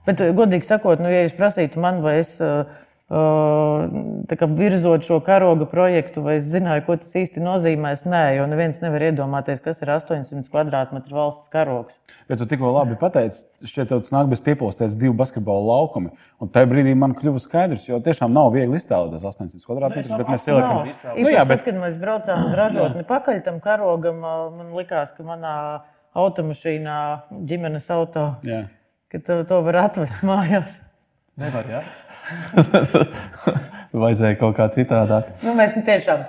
Bet, 0.06 0.20
godīgi 0.36 0.68
sakot, 0.68 1.00
nu, 1.00 1.08
ja 1.10 1.24
jūs 1.24 1.40
prasītu 1.40 1.80
man, 1.82 2.04
vai 2.04 2.20
es 2.26 2.36
uh, 2.44 2.68
kā, 3.10 4.48
virzot 4.58 5.06
šo 5.06 5.20
karoga 5.26 5.68
projektu, 5.70 6.24
vai 6.26 6.40
es 6.40 6.48
zināju, 6.50 6.86
ko 6.88 6.96
tas 6.98 7.12
īsti 7.22 7.44
nozīmēs. 7.44 8.06
Nē, 8.10 8.24
jo 8.40 8.48
neviens 8.50 8.80
nevar 8.82 9.04
iedomāties, 9.12 9.62
kas 9.62 9.84
ir 9.84 9.92
800 9.94 10.50
km2 10.50 11.14
valsts 11.14 11.52
karogs. 11.54 12.00
Bet 12.30 12.42
tu 12.42 12.48
tikko 12.50 12.72
labi 12.74 12.98
pateici, 12.98 13.44
šķiet, 13.62 13.94
tas 13.94 14.14
nāk 14.16 14.32
bez 14.32 14.42
piepildītas 14.46 14.98
divu 14.98 15.14
basketbola 15.20 15.68
laukumi. 15.76 16.16
Un 16.42 16.50
tajā 16.54 16.70
brīdī 16.72 16.96
man 16.98 17.14
kļuva 17.18 17.42
skaidrs, 17.44 17.86
jo 17.90 18.02
tiešām 18.02 18.34
nav 18.34 18.50
viegli 18.56 18.82
iztēloties 18.82 19.22
800 19.22 19.62
km2, 19.62 20.18
bet 20.18 20.34
mēs 20.34 20.50
ieliekam 20.50 20.82
nu, 20.90 21.30
jā, 21.30 21.46
bet... 21.46 21.62
tad, 21.62 21.68
kad 21.68 21.80
mēs 21.84 22.00
braucām 22.02 22.48
uz 22.48 22.58
ražotni 22.58 23.06
pakaļ 23.06 23.44
tam 23.46 23.62
karogam, 23.62 24.26
man 24.58 24.74
likās, 24.74 25.14
ka 25.14 25.28
manā 25.28 25.54
automašīnā, 26.18 26.98
ģimenes 27.46 27.92
auto, 27.94 28.28
jā. 28.48 28.66
ka 29.12 29.22
to, 29.22 29.42
to 29.46 29.62
var 29.68 29.84
atvest 29.86 30.26
mājās. 30.26 30.80
Nevar, 31.36 31.68
jā. 31.68 31.82
Vajadzēja 34.06 34.38
kaut 34.40 34.56
kā 34.56 34.70
citādāk. 34.72 35.34
Nu, 35.44 35.52
mēs 35.58 35.76
tiešām, 35.76 36.24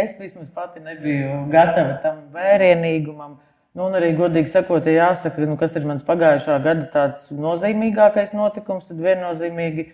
es 0.00 0.14
vismaz 0.20 0.48
pati 0.56 0.80
nebiju 0.80 1.42
gatava 1.52 1.98
tam 2.00 2.22
vērienīgumam. 2.32 3.36
Nu, 3.76 3.86
un 3.86 3.98
arī 3.98 4.14
godīgi 4.16 4.50
sakot, 4.50 4.88
ja 4.88 5.10
jāsaka, 5.10 5.44
nu, 5.46 5.58
kas 5.60 5.76
ir 5.76 5.84
mans 5.86 6.06
pagājušā 6.08 6.56
gada 6.64 6.88
tāds 6.90 7.28
nozīmīgākais 7.36 8.32
notikums, 8.34 8.88
tad 8.88 9.02
viennozīmīgi 9.04 9.86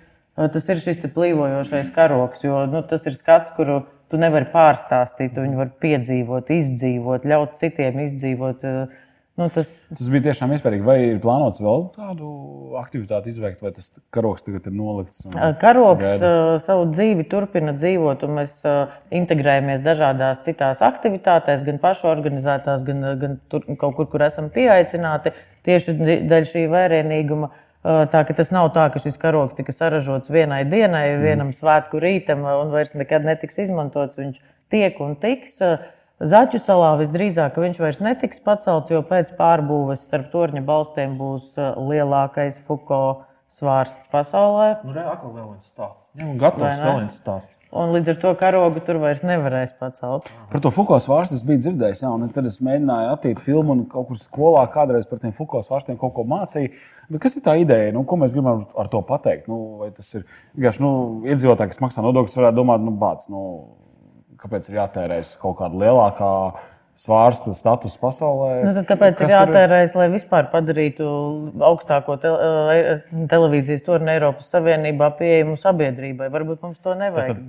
tas 0.55 0.71
ir 0.71 0.81
šis 0.85 1.03
plīvojošais 1.17 1.91
karoks. 1.97 2.47
Jo 2.47 2.63
nu, 2.71 2.85
tas 2.87 3.05
ir 3.11 3.19
skats, 3.19 3.51
kuru 3.59 3.83
tu 4.11 4.21
nevari 4.23 4.47
pārstāstīt, 4.55 5.35
tu 5.35 5.43
viņu 5.43 5.59
vari 5.59 5.75
piedzīvot, 5.83 6.55
izdzīvot, 6.55 7.27
ļaut 7.27 7.59
citiem 7.59 7.99
izdzīvot. 8.07 8.63
Uh, 8.63 9.03
Nu, 9.37 9.51
tas... 9.53 9.69
tas 9.93 10.07
bija 10.09 10.31
tiešām 10.31 10.55
iespējams. 10.57 10.85
Vai 10.87 10.95
ir 11.11 11.19
plānots 11.21 11.61
vēl 11.61 11.83
tādu 11.93 12.29
aktivitāti 12.81 13.29
izveikt, 13.29 13.61
vai 13.61 13.73
tas 13.77 13.91
karoks 14.15 14.47
tagad 14.47 14.71
ir 14.71 14.73
nolikts? 14.73 15.27
Un... 15.29 15.37
Karoks 15.61 16.07
gaida? 16.07 16.31
savu 16.65 16.87
dzīvi 16.95 17.27
turpina 17.29 17.75
dzīvot, 17.77 18.25
un 18.25 18.39
mēs 18.39 18.65
integrējamies 19.21 19.83
dažādās 19.85 20.41
citās 20.47 20.81
aktivitātēs, 20.87 21.67
gan 21.69 21.81
pašu 21.83 22.09
organizētās, 22.09 22.87
gan, 22.89 23.05
gan 23.21 23.37
tur, 23.53 23.67
kaut 23.77 23.99
kur, 23.99 24.09
kur 24.15 24.25
esam 24.25 24.49
pieaicināti 24.55 25.35
tieši 25.69 25.99
dēļ 26.31 26.49
šī 26.55 26.65
vērienīguma. 26.73 27.53
Tā 27.85 28.23
tas 28.33 28.49
nav 28.51 28.71
tā, 28.75 28.87
ka 28.91 28.99
šis 29.03 29.21
karoks 29.21 29.55
tika 29.59 29.75
saražots 29.75 30.33
vienai 30.33 30.65
dienai, 30.67 31.11
vienam 31.21 31.53
mm. 31.53 31.59
svētku 31.61 32.01
rītam 32.03 32.41
un 32.49 32.73
vairs 32.73 32.97
nekad 32.97 33.29
netiks 33.29 33.61
izmantots. 33.63 34.17
Viņš 34.19 34.41
tiek 34.73 34.97
un 35.05 35.13
tiks. 35.21 35.61
Uh, 35.61 35.85
Zaķu 36.17 36.57
salā 36.65 36.95
visdrīzāk 36.97 37.59
viņš 37.61 37.79
vairs 37.83 37.99
netiks 38.01 38.39
pacelts, 38.41 38.89
jo 38.89 39.03
pēc 39.05 39.35
pārbūves 39.37 40.07
starp 40.07 40.31
torņa 40.33 40.63
balstiem 40.65 41.19
būs 41.19 41.51
uh, 41.61 41.75
lielākais 41.77 42.57
Fuko 42.65 43.27
svārsts 43.53 44.09
pasaulē. 44.09 44.71
Nu, 44.87 44.95
re, 44.97 45.05
atkal 45.13 45.35
vēl 45.35 45.51
viens 45.51 45.69
stāsts. 45.69 46.09
Jā, 46.17 46.31
gatavs 46.41 46.81
vēl 46.81 46.99
viens 47.03 47.21
stāsts. 47.21 47.53
Un 47.77 47.93
līdz 47.93 48.15
ar 48.15 48.19
to 48.23 48.33
karogu 48.41 48.81
tur 48.87 48.97
vairs 49.03 49.21
nevarēs 49.29 49.77
pacelt. 49.77 50.33
Par 50.49 50.65
to 50.65 50.73
Fuko 50.73 50.97
svārstu 51.05 51.37
es 51.37 51.45
biju 51.45 51.67
dzirdējis, 51.67 52.05
jā, 52.07 52.17
un 52.17 52.33
tad 52.33 52.49
es 52.49 52.63
mēģināju 52.65 53.13
attīt 53.13 53.43
filmu 53.45 53.77
un 53.77 53.87
kaut 53.91 54.09
kur 54.09 54.21
skolā 54.23 54.65
kādreiz 54.73 55.05
par 55.11 55.21
tiem 55.21 55.37
Fuko 55.37 55.61
svārstiem 55.67 56.01
kaut 56.01 56.17
ko 56.17 56.25
mācīju. 56.25 56.73
Bet 57.13 57.27
kas 57.27 57.37
ir 57.37 57.45
tā 57.45 57.59
ideja? 57.61 57.93
Nu, 57.93 58.07
ko 58.09 58.17
mēs 58.23 58.33
gribam 58.33 58.65
ar 58.73 58.89
to 58.89 59.05
pateikt? 59.05 59.51
Nu, 59.53 59.83
vai 59.83 59.93
tas 59.93 60.15
ir 60.17 60.25
vienkārši 60.57 60.81
nu, 60.81 60.93
iedzīvotāji, 61.29 61.75
kas 61.75 61.85
maksā 61.85 62.07
nodokļus, 62.07 62.41
varētu 62.41 62.65
domāt, 62.65 62.87
nu, 62.87 62.97
bāc, 62.97 63.29
nu, 63.29 63.43
kāpēc 64.41 64.71
ir 64.71 64.81
jātērēs 64.81 65.37
kaut 65.43 65.59
kāda 65.61 65.85
lielākā 65.85 66.33
svārsta 66.97 67.53
status 67.53 67.97
pasaulē. 68.01 68.63
Nu, 68.65 68.73
tad 68.77 68.87
kāpēc 68.89 69.21
ir 69.21 69.33
jātērējas, 69.35 69.95
lai 69.99 70.07
vispār 70.15 70.49
padarītu 70.53 71.07
augstāko 71.69 72.17
te, 72.23 72.31
eh, 72.33 73.03
televīzijas 73.29 73.85
torni 73.85 74.15
Eiropas 74.15 74.49
Savienībā 74.55 75.11
pieejamu 75.19 75.59
sabiedrībai? 75.61 76.31
Varbūt 76.33 76.65
mums 76.65 76.81
to 76.81 76.97
nevajag. 76.97 77.43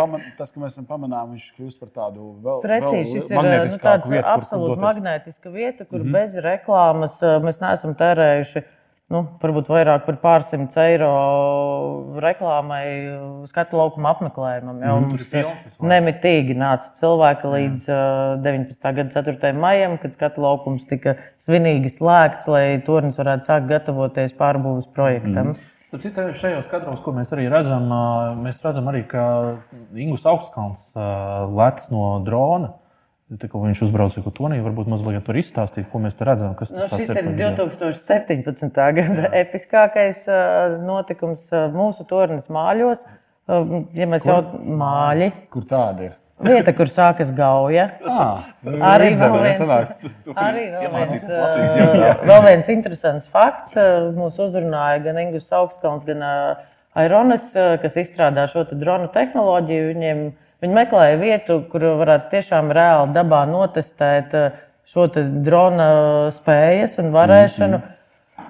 Paman, 0.00 0.26
tas, 0.38 0.50
ka 0.50 0.62
mēs 0.64 0.74
esam 0.74 0.88
pamanām, 0.90 1.36
viņš 1.36 1.46
kļūst 1.58 1.82
par 1.84 1.92
tādu 2.00 2.32
vēl 2.42 2.62
precīzi. 2.64 3.20
Šis 3.20 3.30
ir 3.30 3.38
eh, 3.38 3.58
nu, 3.62 3.82
tāds 3.86 4.10
vietu, 4.10 4.26
absolūti 4.34 4.82
magnētiska 4.82 5.52
vieta, 5.54 5.84
kur 5.84 6.00
mm 6.00 6.08
-hmm. 6.08 6.18
bez 6.18 6.34
reklāmas 6.34 7.20
eh, 7.22 7.38
mēs 7.46 7.62
neesam 7.62 7.94
tērējuši 7.94 8.64
nu, 9.12 9.22
varbūt 9.42 9.68
vairāk 9.70 10.06
par 10.06 10.18
pārsimt 10.22 10.74
eiro 10.82 11.10
reklāmai, 12.22 12.84
skatu 13.46 13.78
laukuma 13.78 14.10
apmeklējumam. 14.14 14.80
Jau 14.82 14.96
mm, 14.98 15.12
mums 15.12 15.84
nemitīgi 15.92 16.56
nāca 16.58 16.90
cilvēki 16.98 17.52
līdz 17.52 17.86
mm. 17.92 18.42
19. 18.46 18.90
gada 18.98 19.22
4. 19.22 19.52
maijam, 19.62 19.96
kad 20.02 20.16
skatu 20.18 20.42
laukums 20.42 20.88
tika 20.90 21.16
svinīgi 21.42 21.92
slēgts, 21.92 22.50
lai 22.50 22.66
tornis 22.86 23.20
varētu 23.20 23.50
sākt 23.50 23.70
gatavoties 23.70 24.34
pārbūves 24.38 24.90
projektam. 24.96 25.54
Mm. 25.54 25.72
Citu, 25.96 26.24
šajos 26.36 26.66
kadros, 26.68 26.98
ko 27.00 27.12
mēs 27.14 27.30
arī 27.32 27.46
redzam, 27.48 27.86
mēs 28.42 28.58
redzam 28.64 28.90
arī, 28.90 29.04
ka 29.08 29.22
Ingus 29.94 30.26
Augstkalns 30.28 30.90
lec 31.56 31.86
no 31.94 32.16
drona. 32.26 32.74
Tā, 33.26 33.48
viņš 33.50 33.80
uzbrauca 33.88 34.20
ar 34.22 34.34
Toniju. 34.36 34.62
Varbūt 34.68 34.86
mazliet 34.86 35.26
var 35.26 35.38
izstāstīt, 35.40 35.88
ko 35.90 35.98
mēs 35.98 36.14
te 36.14 36.26
redzam. 36.28 36.52
Nu, 36.54 36.84
šis 36.92 37.08
ir 37.10 37.32
2017. 37.34 38.68
gada 38.70 39.24
Jā. 39.24 39.30
episkākais 39.40 40.28
notikums 40.86 41.48
mūsu 41.74 42.06
tornis 42.06 42.46
māļos. 42.46 43.02
Ja 43.98 44.06
mēs 44.06 44.22
kur? 44.22 44.30
jau 44.30 44.62
māļi. 44.78 45.32
Kur 45.50 45.66
tāda 45.66 46.06
ir? 46.06 46.14
Vieta, 46.46 46.70
kur 46.76 46.90
sākas 46.92 47.34
gauja. 47.34 47.88
Ah, 48.06 48.46
arī 48.92 49.10
vēl 49.18 49.34
viens, 49.42 49.60
arī 50.36 50.64
vēl 50.70 50.94
viens, 50.94 51.28
vēl 52.30 52.42
viens 52.46 52.70
interesants 52.72 53.26
fakts. 53.32 53.74
Mūs 54.14 54.38
uzrunāja 54.42 55.02
gan 55.08 55.18
Ingus 55.24 55.50
Augstkalns, 55.50 56.06
gan 56.06 56.22
Aironas, 56.96 57.50
kas 57.82 57.98
izstrādā 57.98 58.46
šo 58.52 58.66
dronu 58.70 59.10
tehnoloģiju. 59.14 59.88
Viņiem 59.94 60.26
Viņi 60.64 60.76
meklēja 60.76 61.18
vietu, 61.20 61.58
kur 61.70 61.84
varētu 62.00 62.30
tiešām 62.32 62.72
reāli 62.74 63.12
dabā 63.16 63.42
notestēt 63.50 64.34
eh, 64.34 64.56
šo 64.86 65.08
drona 65.16 65.90
spējas 66.32 66.98
un 67.02 67.12
varēšanu. 67.14 67.76
Mm 67.76 67.82
-hmm. 67.82 67.92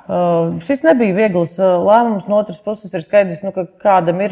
Uh, 0.06 0.60
šis 0.62 0.84
nebija 0.86 1.14
viegls 1.16 1.56
lēmums. 1.58 2.28
No 2.30 2.38
otras 2.38 2.60
puses, 2.62 2.92
ir 2.94 3.02
skaidrs, 3.02 3.40
nu, 3.42 3.50
ka 3.50 3.64
kādam 3.82 4.20
ir 4.22 4.30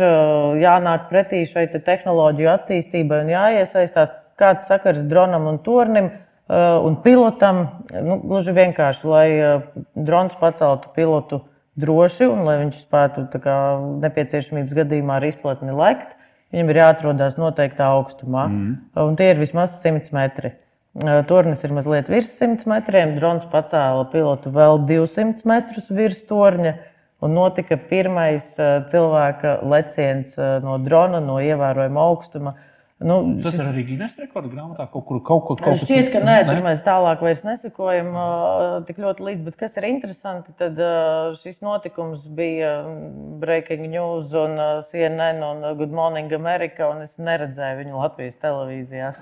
jānāk 0.62 1.09
pretī 1.11 1.40
šai 1.50 1.66
te 1.73 1.81
tehnoloģiju 1.83 2.50
attīstībai 2.52 3.25
un 3.25 3.33
jāiesaistās. 3.33 4.14
Kāds 4.38 4.66
sakars 4.71 5.02
dronam 5.02 5.47
un 5.47 5.59
tornim 5.59 6.11
uh, 6.11 6.78
un 6.87 6.95
pilotam? 7.02 7.69
Nu, 7.90 8.21
gluži 8.23 8.54
vienkārši, 8.54 9.11
lai 9.11 9.26
uh, 9.38 9.66
drons 9.95 10.35
paceltu 10.38 10.90
pilotu 10.95 11.40
droši 11.75 12.26
un 12.31 12.45
lai 12.47 12.57
viņš 12.62 12.81
spētu 12.87 13.26
kā, 13.43 13.59
nepieciešamības 14.04 14.78
gadījumā 14.78 15.19
ar 15.19 15.26
izplatni 15.26 15.75
lekt. 15.75 16.14
Viņam 16.54 16.68
ir 16.70 16.78
jāatrodas 16.78 17.34
noteiktā 17.34 17.88
augstumā, 17.96 18.44
mm. 18.46 18.75
un 19.02 19.16
tie 19.18 19.32
ir 19.32 19.40
vismaz 19.42 19.80
100 19.80 20.14
metri. 20.14 20.52
Tornis 21.26 21.64
ir 21.66 21.73
mazliet 21.75 22.06
virs 22.06 22.28
100 22.38 22.68
metriem. 22.70 23.16
Drons 23.16 23.49
pacēla 23.50 24.04
pilotu 24.12 24.52
vēl 24.54 24.84
200 24.87 25.42
metrus 25.50 25.88
virs 25.90 26.20
torņa. 26.28 26.76
Un 27.25 27.34
notika 27.34 27.75
pirmais 27.90 28.52
cilvēka 28.92 29.56
leciens 29.66 30.37
no 30.62 30.76
drona, 30.84 31.18
no 31.25 31.40
ievērojama 31.42 32.06
augstuma. 32.06 32.54
Nu, 33.04 33.18
tas 33.44 33.52
šis... 33.52 33.61
ir 33.61 33.68
arī 33.68 33.84
Guinness 33.90 34.18
rekorda 34.20 34.49
grāmatā. 34.49 34.87
Kaut 34.92 35.04
kur 35.08 35.20
kaut, 35.20 35.44
kaut, 35.50 35.62
kaut 35.64 35.80
šķiet, 35.82 36.08
ka 36.14 36.23
nē, 36.25 36.38
tur 36.49 36.62
mēs 36.64 36.84
tālāk 36.87 37.20
vairs 37.25 37.44
nesekojam 37.44 38.11
uh, 38.16 38.64
tik 38.88 39.02
ļoti 39.04 39.26
līdzi. 39.28 39.44
Bet 39.50 39.58
kas 39.61 39.76
ir 39.80 39.88
interesanti, 39.90 40.54
tad 40.58 40.80
šis 41.42 41.61
notikums 41.64 42.25
bija 42.38 42.75
Breaking 43.42 43.90
News 43.92 44.32
un 44.40 44.56
CNN 44.88 45.44
un 45.44 45.64
Good 45.78 45.92
Morning 45.94 46.32
America, 46.37 46.88
un 46.94 47.04
es 47.04 47.18
neredzēju 47.20 47.82
viņu 47.82 48.00
Latvijas 48.00 48.40
televīzijās. 48.40 49.20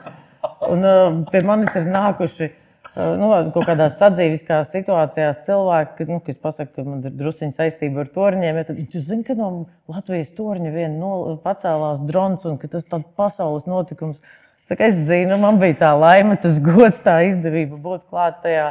Un 0.71 1.25
pie 1.31 1.43
manis 1.47 1.75
ir 1.79 1.91
nākuši 1.91 2.53
nu, 2.97 3.31
kaut 3.55 3.65
kādās 3.65 3.97
sadzīviskās 3.97 4.69
situācijās 4.75 5.41
cilvēki, 5.47 6.07
nu, 6.11 6.19
kas 6.25 6.37
pasakā, 6.43 6.75
ka 6.77 6.85
man 6.85 7.01
ir 7.09 7.15
druskuļi 7.17 7.55
saistība 7.55 8.05
ar 8.05 8.13
torņiem, 8.13 8.59
ja 8.61 8.69
tad 8.69 8.81
jūs 8.83 9.07
zināt, 9.09 9.31
ka 9.31 9.37
no 9.39 9.51
Latvijas 9.89 10.35
torņa 10.37 10.73
vien 10.75 10.99
no, 11.01 11.39
pacēlās 11.45 12.03
drons 12.09 12.45
un 12.49 12.59
ka 12.61 12.69
tas 12.73 12.85
ir 12.85 13.05
pasaules 13.17 13.65
notikums. 13.71 14.21
Saka, 14.69 14.87
es 14.87 15.01
zinu, 15.09 15.39
man 15.43 15.57
bija 15.59 15.79
tā 15.81 15.93
laime, 15.99 16.37
tas 16.39 16.61
gods, 16.63 17.01
tā 17.03 17.23
izdevība 17.27 17.81
būt 17.83 18.05
klāt 18.13 18.43
tajā, 18.45 18.69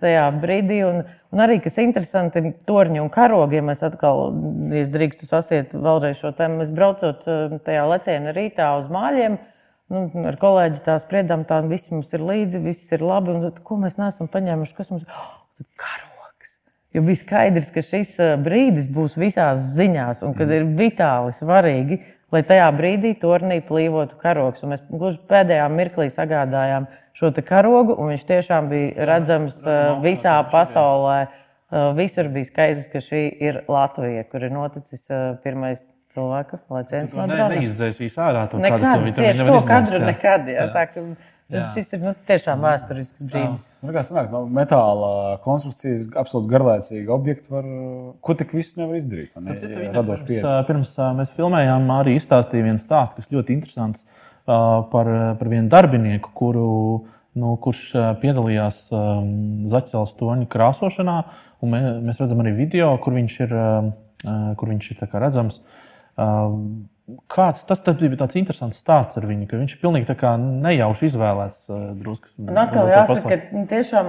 tajā 0.00 0.22
brīdī. 0.40 0.78
Un, 0.86 1.02
un 1.34 1.42
arī, 1.44 1.58
kas 1.64 1.76
interesanti, 1.82 2.54
torņi 2.68 3.02
un 3.02 3.10
karogi, 3.12 3.58
ja 3.58 3.66
mēs 3.66 3.82
atkal, 3.84 4.30
ja 4.72 4.86
drīkstu 4.94 5.28
sasiet 5.28 5.74
vēlreiz 5.74 6.22
šo 6.22 6.32
tēmu, 6.38 6.62
mēs 6.62 6.70
braucot 6.74 7.26
eh, 7.28 7.58
tajā 7.66 7.84
lecienā 7.90 8.32
rītā 8.38 8.70
uz 8.78 8.88
māļiem. 8.92 9.36
Nu, 9.92 10.06
ar 10.24 10.38
kolēģi 10.40 10.80
tā 10.86 10.96
spriedām, 11.02 11.44
tā 11.48 11.58
viss 11.68 11.90
mums 11.92 12.12
ir 12.16 12.24
līdzi, 12.24 12.62
viss 12.64 12.92
ir 12.94 13.04
labi. 13.04 13.36
Tad, 13.42 13.60
ko 13.66 13.76
mēs 13.82 13.98
neesam 14.00 14.30
paņēmuši? 14.32 14.76
Kas 14.78 14.90
mums 14.92 15.04
ir? 15.04 15.12
Oh, 15.12 15.66
karoks. 15.80 16.56
Jo 16.94 17.02
bija 17.04 17.20
skaidrs, 17.20 17.70
ka 17.74 17.82
šis 17.84 18.16
brīdis 18.44 18.88
būs 18.90 19.18
visās 19.20 19.72
ziņās 19.76 20.22
un 20.24 20.34
ka 20.38 20.46
ir 20.46 20.66
vitāli 20.78 21.34
svarīgi, 21.36 22.00
lai 22.32 22.42
tajā 22.46 22.68
brīdī 22.74 23.12
turnī 23.20 23.60
plīvotu 23.66 24.16
karoks. 24.20 24.64
Un 24.64 24.72
mēs 24.72 24.84
gluži 24.88 25.20
pēdējā 25.30 25.68
mirklī 25.74 26.08
sagādājām 26.14 26.88
šo 27.18 27.34
karogu, 27.44 27.98
un 27.98 28.14
viņš 28.14 28.28
tiešām 28.30 28.70
bija 28.72 29.08
redzams 29.10 29.60
visā 30.06 30.38
pasaulē. 30.50 31.26
Visur 31.98 32.30
bija 32.30 32.46
skaidrs, 32.46 32.86
ka 32.92 33.02
šī 33.02 33.26
ir 33.42 33.64
Latvija, 33.68 34.24
kur 34.30 34.46
ir 34.46 34.54
noticis 34.54 35.08
pirmais 35.42 35.82
cilvēka, 36.14 36.58
lai 36.70 36.82
ciens 36.90 37.12
To 37.12 37.26
drona. 37.26 37.50
neizdzēsīs 37.54 38.16
ārā. 38.22 38.46
To 38.50 38.60
Nekad, 38.62 38.82
kādu 38.82 39.06
vitamīnu 39.08 39.46
to 39.50 39.60
kadru 39.68 40.00
jā. 40.00 40.08
nekad. 40.10 40.50
Jā, 40.50 40.58
Jā. 40.60 40.66
tā, 40.74 40.84
ka, 40.92 41.04
Jā. 41.52 41.64
šis 41.74 41.90
ir 41.96 42.00
nu, 42.00 42.12
tiešām 42.28 42.62
vēsturisks 42.64 43.24
brīdis. 43.28 43.66
Nu, 43.84 43.92
kā 43.92 44.02
sanāk, 44.06 44.30
no 44.32 44.44
metāla 44.48 45.36
konstrukcijas, 45.44 46.06
absolūti 46.16 46.50
garlaicīga 46.54 47.12
objekta, 47.14 47.50
var, 47.52 47.68
ko 48.24 48.36
tik 48.38 48.54
visu 48.56 48.80
nevar 48.80 48.96
izdarīt. 49.00 49.34
Ne, 49.44 49.56
radoši 49.94 50.28
pirms, 50.30 50.46
pirms 50.70 50.94
mēs 51.20 51.34
filmējām, 51.36 51.90
arī 51.98 52.16
izstāstīja 52.20 52.70
vienu 52.70 52.80
stāstu, 52.80 53.20
kas 53.20 53.28
ļoti 53.34 53.58
interesants 53.58 54.06
par, 54.46 55.10
par 55.38 55.52
vienu 55.52 55.68
darbinieku, 55.72 56.32
kuru, 56.36 56.66
nu, 57.36 57.54
kurš 57.60 57.86
piedalījās 58.22 58.84
ā, 58.94 59.04
zaķeles 59.72 60.16
toņa 60.20 60.48
krāsošanā. 60.52 61.18
un 61.64 61.72
Mē, 61.74 61.80
mēs 62.04 62.20
redzam 62.22 62.40
arī 62.44 62.52
video, 62.56 62.92
kur 63.02 63.16
viņš 63.16 63.40
ir, 63.46 63.54
ā, 63.56 64.34
kur 64.56 64.68
viņš 64.72 64.90
ir 64.92 65.00
tā 65.00 65.08
kā 65.12 65.20
redzams. 65.20 65.60
Ā, 65.60 65.82
Kāds, 67.28 67.66
tas 67.68 67.82
bija 67.84 68.16
tāds 68.16 68.36
interesants 68.40 68.78
stāsts 68.80 69.18
ar 69.20 69.26
viņu, 69.28 69.44
ka 69.50 69.58
viņš 69.60 69.74
ir 69.74 69.80
pilnīgi 69.82 70.06
nejauši 70.40 71.10
izvēlēts. 71.10 71.58
ā, 71.68 71.80
Drusku, 71.98 72.30
Un 72.40 72.60
atkal 72.62 72.88
jāsaka, 72.88 73.28
ka 73.28 73.56
nu, 73.58 73.64
tiešām 73.68 74.08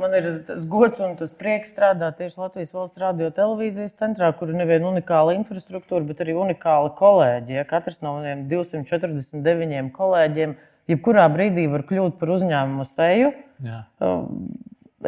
man 0.00 0.14
ir 0.16 0.28
tas 0.48 0.64
gods 0.64 1.02
un 1.04 1.18
tas 1.20 1.34
prieks 1.36 1.74
strādāt 1.74 2.16
tieši 2.16 2.40
Latvijas 2.40 2.72
valsts 2.72 3.02
radio 3.02 3.28
televīzijas 3.28 3.92
centrā, 3.98 4.32
kur 4.32 4.48
ir 4.48 4.56
nevien 4.56 4.88
unikāla 4.88 5.34
infrastruktūra, 5.36 6.00
bet 6.08 6.22
arī 6.24 6.38
unikāla 6.40 6.94
kolēģi. 6.96 7.58
Ja? 7.58 7.66
Katrs 7.68 8.00
no 8.00 8.16
maniem 8.16 8.46
249 8.48 9.92
kolēģiem, 9.98 10.56
jebkurā 10.88 11.26
brīdī 11.34 11.66
var 11.68 11.84
kļūt 11.90 12.16
par 12.22 12.32
uzņēmumu 12.38 12.88
seju. 12.88 13.34
Jā. 13.66 13.82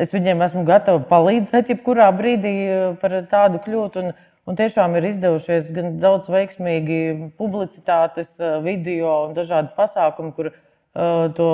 Es 0.03 0.13
viņiem 0.13 0.45
esmu 0.45 0.67
gatava 0.69 1.01
palīdzēt, 1.09 1.73
jebkurā 1.73 2.11
brīdī 2.17 2.53
eh, 2.67 2.85
par 3.01 3.17
tādu 3.33 3.61
kļūt. 3.65 3.99
Un, 4.03 4.13
un 4.49 4.59
tiešām 4.59 4.97
ir 4.99 5.07
izdevušies 5.13 5.71
gan 5.77 5.97
daudz 6.03 6.31
veiksmīgi 6.33 7.33
publicitātes, 7.39 8.35
eh, 8.41 8.59
video 8.65 9.15
un 9.29 9.35
dažādi 9.39 9.73
pasākumi, 9.77 10.35
kur 10.37 10.51
uh, 10.53 11.31
to 11.37 11.49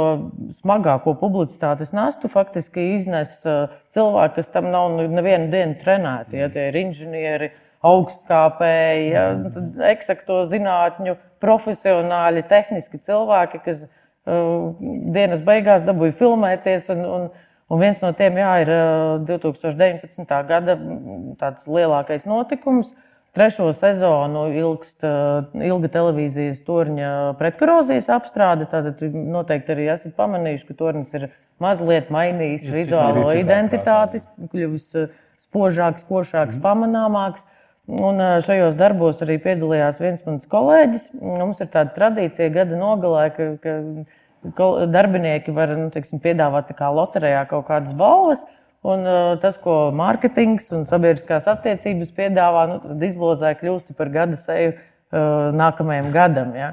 smagāko 0.56 1.14
publicitātes 1.20 1.92
nastu 1.94 2.30
faktiski 2.32 2.96
iznes 2.96 3.38
uh, 3.46 3.74
cilvēki, 3.94 4.34
kas 4.40 4.52
tam 4.54 4.70
nav 4.72 4.90
ne- 4.96 5.08
nevienu 5.12 5.50
dienu 5.52 5.78
trenēti. 5.82 6.40
Ja, 6.40 6.48
tie 6.50 6.68
ir 6.72 6.78
inženieri, 6.80 7.50
augstkāpēji, 7.86 9.10
ja, 9.12 9.26
nu, 9.38 9.52
tad 9.54 9.84
eksakto 9.92 10.40
zinātņu 10.50 11.14
profesionāļi, 11.44 12.42
tehniski 12.50 12.98
cilvēki, 13.06 13.60
kas 13.62 13.84
uh, 13.86 14.74
dienas 15.14 15.44
beigās 15.46 15.86
dabūja 15.86 16.16
filmēties. 16.18 16.88
Un, 16.96 17.04
un, 17.06 17.28
un 17.68 17.82
viens 17.82 18.00
no 18.04 18.12
tiem 18.16 18.38
jā, 18.40 18.52
ir 18.64 18.72
uh, 18.72 19.26
2019. 19.28 20.24
gada 20.48 20.76
mm, 20.78 21.36
tāds 21.40 21.68
lielākais 21.70 22.26
notikums. 22.28 22.94
Trešo 23.36 23.68
sezonu 23.76 24.46
ilgst 24.56 25.04
ilga 25.04 25.90
televīzijas 25.92 26.62
torņa 26.66 27.10
pretkorozijas 27.38 28.08
apstrāde. 28.10 28.64
Tātad 28.66 29.02
noteikti 29.12 29.74
arī 29.74 29.84
esat 29.92 30.16
pamanījuši, 30.18 30.64
ka 30.66 30.76
tornis 30.78 31.12
ir 31.14 31.28
mazliet 31.62 32.08
mainījis 32.14 32.64
Ir 32.66 32.78
vizuālo 32.80 33.28
identitāti, 33.36 34.24
kļuvis 34.48 34.88
spožāks, 35.44 36.08
košāks, 36.08 36.58
pamanāmāks. 36.64 37.46
Un 37.88 38.20
šajos 38.44 38.74
darbos 38.76 39.22
arī 39.24 39.38
piedalījās 39.44 40.00
viens 40.02 40.24
mans 40.26 40.48
kolēģis. 40.50 41.06
Mums 41.20 41.62
ir 41.64 41.70
tāda 41.72 41.94
tradīcija 41.94 42.50
gada 42.52 42.80
nogalē, 42.80 43.28
ka, 43.36 43.46
ka 43.62 43.76
darbinieki 44.92 45.54
var 45.54 45.74
nu, 45.76 45.88
teiksim, 45.94 46.20
piedāvāt 46.22 46.70
loterijā 46.78 47.44
kaut 47.50 47.66
kādas 47.68 47.96
balvas. 47.96 48.44
Un 48.86 49.02
ā, 49.02 49.14
tas, 49.42 49.56
ko 49.58 49.90
mārketings 49.96 50.70
un 50.76 50.84
sabiedriskās 50.86 51.48
attiecības 51.50 52.12
piedāvā, 52.14 52.66
nu, 52.70 52.76
tad 52.84 53.02
izlozē 53.02 53.56
kļūst 53.58 53.96
par 53.98 54.12
gada 54.14 54.38
seju 54.38 54.74
ā, 54.74 55.22
nākamajam 55.58 56.12
gadam. 56.14 56.52
Ja? 56.54 56.72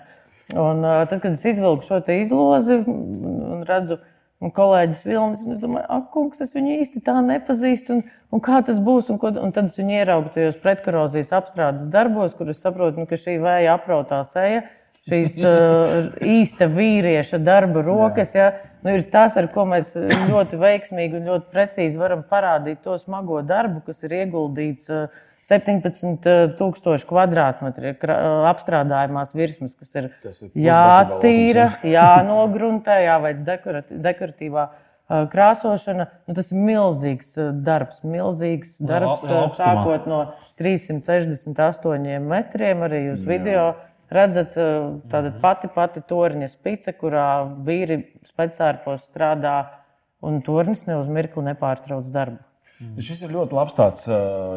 Un, 0.54 0.84
ā, 0.86 1.00
tad, 1.10 1.24
kad 1.24 1.34
es 1.34 1.46
izvilku 1.50 1.88
šo 1.88 2.04
izlozi 2.14 2.78
un 2.86 3.66
redzu, 3.66 3.98
Un 4.46 4.52
kolēģis 4.54 5.00
Vilnis, 5.08 5.42
un 5.42 5.56
es 5.56 5.62
domāju, 5.62 5.88
ak, 5.90 6.10
kungs, 6.14 6.42
es 6.44 6.52
viņu 6.54 6.76
īsti 6.84 7.02
tā 7.06 7.16
nepazīstu. 7.26 7.96
Un, 7.96 8.04
un 8.36 8.44
kā 8.46 8.60
tas 8.68 8.78
būs? 8.84 9.10
Un, 9.10 9.18
ko, 9.22 9.32
un 9.42 9.54
tad 9.56 9.72
es 9.72 9.78
viņu 9.80 9.96
ieraugu 9.98 10.30
tajos 10.36 10.60
pretkorozijas 10.62 11.34
apstrādes 11.34 11.88
darbos, 11.90 12.36
kur 12.38 12.52
es 12.54 12.62
saprotu, 12.62 13.02
nu, 13.02 13.10
ka 13.10 13.18
šī 13.18 13.40
vēja 13.42 13.74
aprautā 13.74 14.22
seja, 14.30 14.62
šīs 15.10 15.40
uh, 15.50 16.12
īsta 16.22 16.70
vīrieša 16.70 17.42
darba 17.42 17.82
rokas, 17.88 18.36
ja, 18.38 18.52
nu, 18.86 18.94
ir 18.94 19.08
tas, 19.10 19.40
ar 19.42 19.50
ko 19.56 19.66
mēs 19.72 19.96
ļoti 20.30 20.62
veiksmīgi 20.62 21.18
un 21.18 21.32
ļoti 21.32 21.50
precīzi 21.56 21.98
varam 21.98 22.22
parādīt 22.30 22.86
to 22.86 23.00
smago 23.02 23.42
darbu, 23.42 23.82
kas 23.88 24.06
ir 24.06 24.20
ieguldīts. 24.22 24.94
Uh, 24.94 25.24
17,000 25.46 27.06
kvadrātmetru 27.10 27.92
ir 27.92 27.98
krā- 28.02 28.18
apstrādājumās 28.50 29.34
virsmas, 29.38 29.76
kas 29.78 29.92
ir 30.00 30.08
Tas 30.24 30.42
ir 30.42 30.50
jātīra, 30.66 31.68
jānogruntē, 31.86 32.98
jāveic 33.10 33.44
dekorat- 33.46 33.92
dekoratīvā 34.08 34.64
ā, 34.66 35.20
krāsošana. 35.30 36.08
Nu, 36.26 36.34
tas 36.38 36.50
ir 36.54 36.62
milzīgs 36.66 37.36
darbs, 37.66 38.00
milzīgs 38.04 38.78
darbs, 38.82 39.26
jā, 39.28 39.36
ā, 39.36 39.44
augstumā. 39.44 39.60
sākot 39.60 40.08
no 40.10 40.22
368 40.62 42.26
metriem. 42.26 42.82
Arī 42.88 43.04
jūs 43.12 43.22
video 43.28 43.68
redzat, 44.14 44.58
ā, 44.58 44.68
tāda 45.12 45.34
pati 45.44 45.70
pati 45.76 46.02
torņa 46.10 46.50
spice, 46.52 46.94
kurā 46.98 47.28
vīri 47.68 48.02
spēcārpos 48.32 49.06
strādā, 49.12 49.60
un 50.26 50.42
tornis 50.42 50.86
ne 50.90 50.98
uz 50.98 51.08
mirkli 51.12 51.44
nepārtrauc 51.52 52.10
darbu. 52.14 52.42
Šis 53.00 53.22
ir 53.24 53.32
ļoti 53.32 53.56
labs 53.56 53.76
tāds, 53.78 54.04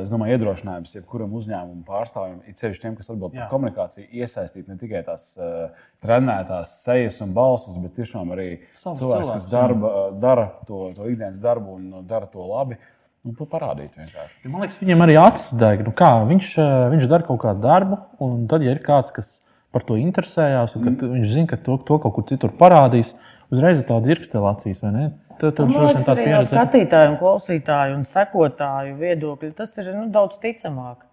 es 0.02 0.10
domāju, 0.10 0.34
iedrošinājums 0.34 0.96
jebkuram 0.96 1.36
uzņēmumu 1.38 1.84
pārstāvjiem, 1.86 2.40
it 2.50 2.58
sevišķi 2.58 2.82
tiem, 2.82 2.96
kas 2.98 3.12
atbild 3.12 3.30
par 3.30 3.44
Jā. 3.44 3.48
komunikāciju, 3.52 4.08
iesaistīt 4.10 4.66
ne 4.66 4.74
tikai 4.80 5.04
tās 5.06 5.30
uh, 5.38 5.68
trenētās 6.02 6.72
sejas 6.82 7.20
un 7.22 7.34
balsis, 7.36 7.78
bet 7.78 7.94
tiešām 8.00 8.34
arī 8.34 8.48
Savus 8.80 8.98
cilvēks, 9.04 9.30
kas 9.36 9.46
cilvēkus, 9.46 9.50
darba, 9.54 9.92
uh, 9.92 10.20
dara 10.26 10.46
to, 10.66 10.88
to 10.96 11.06
ikdienas 11.12 11.38
darbu 11.42 11.78
un 11.78 11.90
dara 12.10 12.26
to 12.32 12.46
labi. 12.48 12.80
Un 13.26 13.34
to 13.34 13.44
parādīt 13.50 13.96
vienkārši. 13.98 14.46
Man 14.46 14.62
liekas, 14.62 14.78
viņam 14.78 15.02
arī 15.04 15.16
acis 15.20 15.50
deg. 15.58 15.82
Nu, 15.84 15.90
kā, 15.96 16.12
viņš, 16.28 16.52
eh, 16.62 16.74
viņš 16.94 17.08
dara 17.10 17.26
kaut 17.26 17.40
kādu 17.42 17.64
darbu, 17.64 17.98
un 18.24 18.46
tad, 18.48 18.62
ja 18.64 18.72
ir 18.72 18.78
kāds, 18.84 19.10
kas 19.12 19.32
par 19.74 19.84
to 19.84 19.98
interesējās, 20.00 20.76
un 20.78 20.86
mm. 20.86 21.10
viņš 21.16 21.32
zina, 21.34 21.50
ka 21.50 21.58
to, 21.60 21.76
to 21.82 21.98
kaut 22.00 22.14
kur 22.14 22.24
citur 22.30 22.54
parādīs, 22.56 23.12
uzreiz 23.54 23.82
ir 23.82 23.88
tāda 23.88 24.06
dzirkstelācijas, 24.08 24.82
vai 24.84 24.92
ne? 24.94 25.08
Tad, 25.38 25.54
tad 25.54 25.68
Man 25.68 25.84
liekas, 25.86 26.08
arī 26.10 26.24
no 26.32 26.40
skatītāju, 26.48 27.10
un 27.12 27.18
klausītāju 27.20 27.98
un 27.98 28.06
sekotāju 28.10 28.96
viedokļa 28.98 29.52
tas 29.60 29.76
ir 29.78 29.92
nu, 29.94 30.08
daudz 30.14 30.40
ticamāk. 30.42 31.04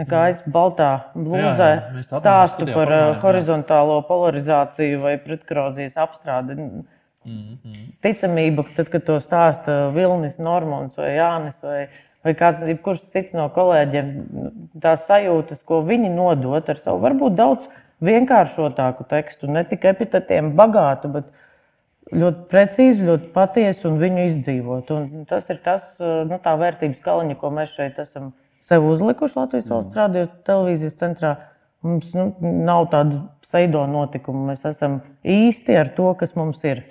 Nekā 0.00 0.20
es 0.32 0.40
baltā 0.48 0.90
blūzē 1.12 1.68
Jā, 1.68 1.80
jā, 1.92 2.04
stāstu 2.08 2.64
par 2.70 2.88
parunājām, 2.88 3.08
uh, 3.10 3.14
jā. 3.14 3.20
horizontālo 3.24 3.96
polarizāciju 4.08 5.00
vai 5.02 5.16
pretkorozijas 5.20 5.98
apstrādi. 6.00 6.56
Mhm. 7.28 7.74
Ticamība, 8.00 8.64
tad, 8.76 8.88
kad 8.92 9.04
to 9.04 9.18
stāsta 9.20 9.90
Vilnis, 9.92 10.38
Normons 10.40 10.96
vai 10.96 11.10
Jānis 11.18 11.60
vai, 11.64 11.82
vai 12.24 12.32
kāds 12.38 12.64
jebkurš 12.64 13.04
cits 13.12 13.36
no 13.36 13.50
kolēģiem, 13.52 14.14
tās 14.80 15.04
sajūtas, 15.08 15.60
ko 15.68 15.82
viņi 15.84 16.14
nodot 16.14 16.72
ar 16.72 16.80
savu 16.80 17.02
varbūt 17.04 17.36
daudz 17.36 17.68
vienkāršotāku 18.00 19.04
tekstu, 19.10 19.50
ne 19.52 19.66
tikai 19.68 19.92
epitetiem 19.92 20.54
bagātu, 20.56 21.12
bet 21.12 21.28
ļoti 22.10 22.46
precīzi, 22.50 23.06
ļoti 23.06 23.30
patiesi 23.34 23.86
un 23.90 23.98
viņu 24.00 24.26
izdzīvot. 24.26 24.92
Un 24.96 25.26
tas 25.30 25.48
ir 25.52 25.60
tas, 25.64 25.92
nu, 26.00 26.38
tā 26.42 26.54
vērtības 26.58 27.02
kaliņa, 27.04 27.38
ko 27.40 27.52
mēs 27.54 27.76
šeit 27.76 28.00
esam 28.02 28.32
sev 28.60 28.86
uzlikuši 28.88 29.38
Latvijas 29.38 29.70
valsts 29.72 29.96
radio 29.96 30.26
televīzijas 30.46 30.98
centrā. 31.00 31.36
Mums 31.86 32.10
nu, 32.12 32.26
nav 32.42 32.90
tādu 32.92 33.22
pseido 33.44 33.86
notikumu. 33.88 34.42
Mēs 34.50 34.66
esam 34.68 34.98
īsti 35.24 35.78
ar 35.80 35.94
to, 35.96 36.10
kas 36.20 36.34
mums 36.36 36.60
ir. 36.68 36.82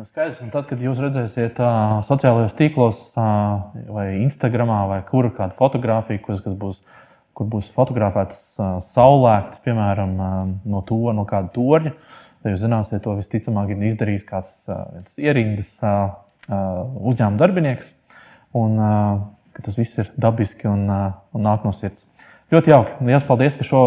Nu, 0.00 0.06
skaidrs, 0.08 0.38
un 0.40 0.48
tad, 0.48 0.64
kad 0.70 0.80
jūs 0.80 1.00
redzēsiet 1.02 1.58
uh, 1.60 1.98
sociālajos 2.06 2.54
tīklos, 2.56 3.02
uh, 3.20 3.82
vai 3.92 4.06
Instagram, 4.22 4.72
vai 4.88 5.02
kur 5.04 5.28
kādu 5.36 5.52
fotografiju, 5.58 6.22
kas, 6.24 6.40
kas 6.40 6.54
būs, 6.56 6.78
kur 7.36 7.50
būs 7.52 7.68
fotografēts 7.74 8.38
uh, 8.56 8.78
saulēkts, 8.94 9.60
piemēram, 9.66 10.14
uh, 10.16 10.38
no, 10.72 10.80
to, 10.88 11.02
no 11.12 11.26
kāda 11.28 11.52
torņa, 11.52 11.92
tad 12.42 12.54
jūs 12.54 12.62
zināsiet, 12.64 13.02
to 13.04 13.16
visticamāk 13.18 13.72
ir 13.74 13.82
izdarījis 13.90 14.26
kāds 14.28 14.54
uh, 14.70 15.00
ierindas 15.20 15.72
uh, 15.84 16.14
uzņēmuma 16.48 17.40
darbinieks, 17.40 17.92
un 18.58 18.78
uh, 18.80 19.24
tas 19.60 19.76
viss 19.78 19.98
ir 20.00 20.12
dabiski 20.20 20.70
un, 20.70 20.86
uh, 20.88 21.10
un 21.36 21.44
nāk 21.46 21.66
no 21.66 21.74
sirds. 21.76 22.06
Ļoti 22.50 22.72
jauki. 22.72 22.96
Lielas 23.06 23.26
paldies, 23.28 23.58
ka, 23.58 23.66
šo, 23.66 23.82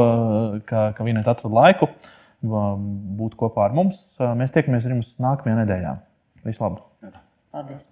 ka, 0.69 0.85
ka 0.95 1.07
vienot 1.07 1.27
atradu 1.27 1.57
laiku 1.57 1.89
būt 2.43 3.35
kopā 3.39 3.67
ar 3.67 3.75
mums. 3.75 3.99
Mēs 4.19 4.55
tiekamies 4.55 4.87
ar 4.87 4.95
jums 4.95 5.15
nākamajā 5.23 5.63
nedēļā. 5.63 5.97
Visu 6.47 6.63
labu! 6.63 6.83
Paldies! 7.51 7.87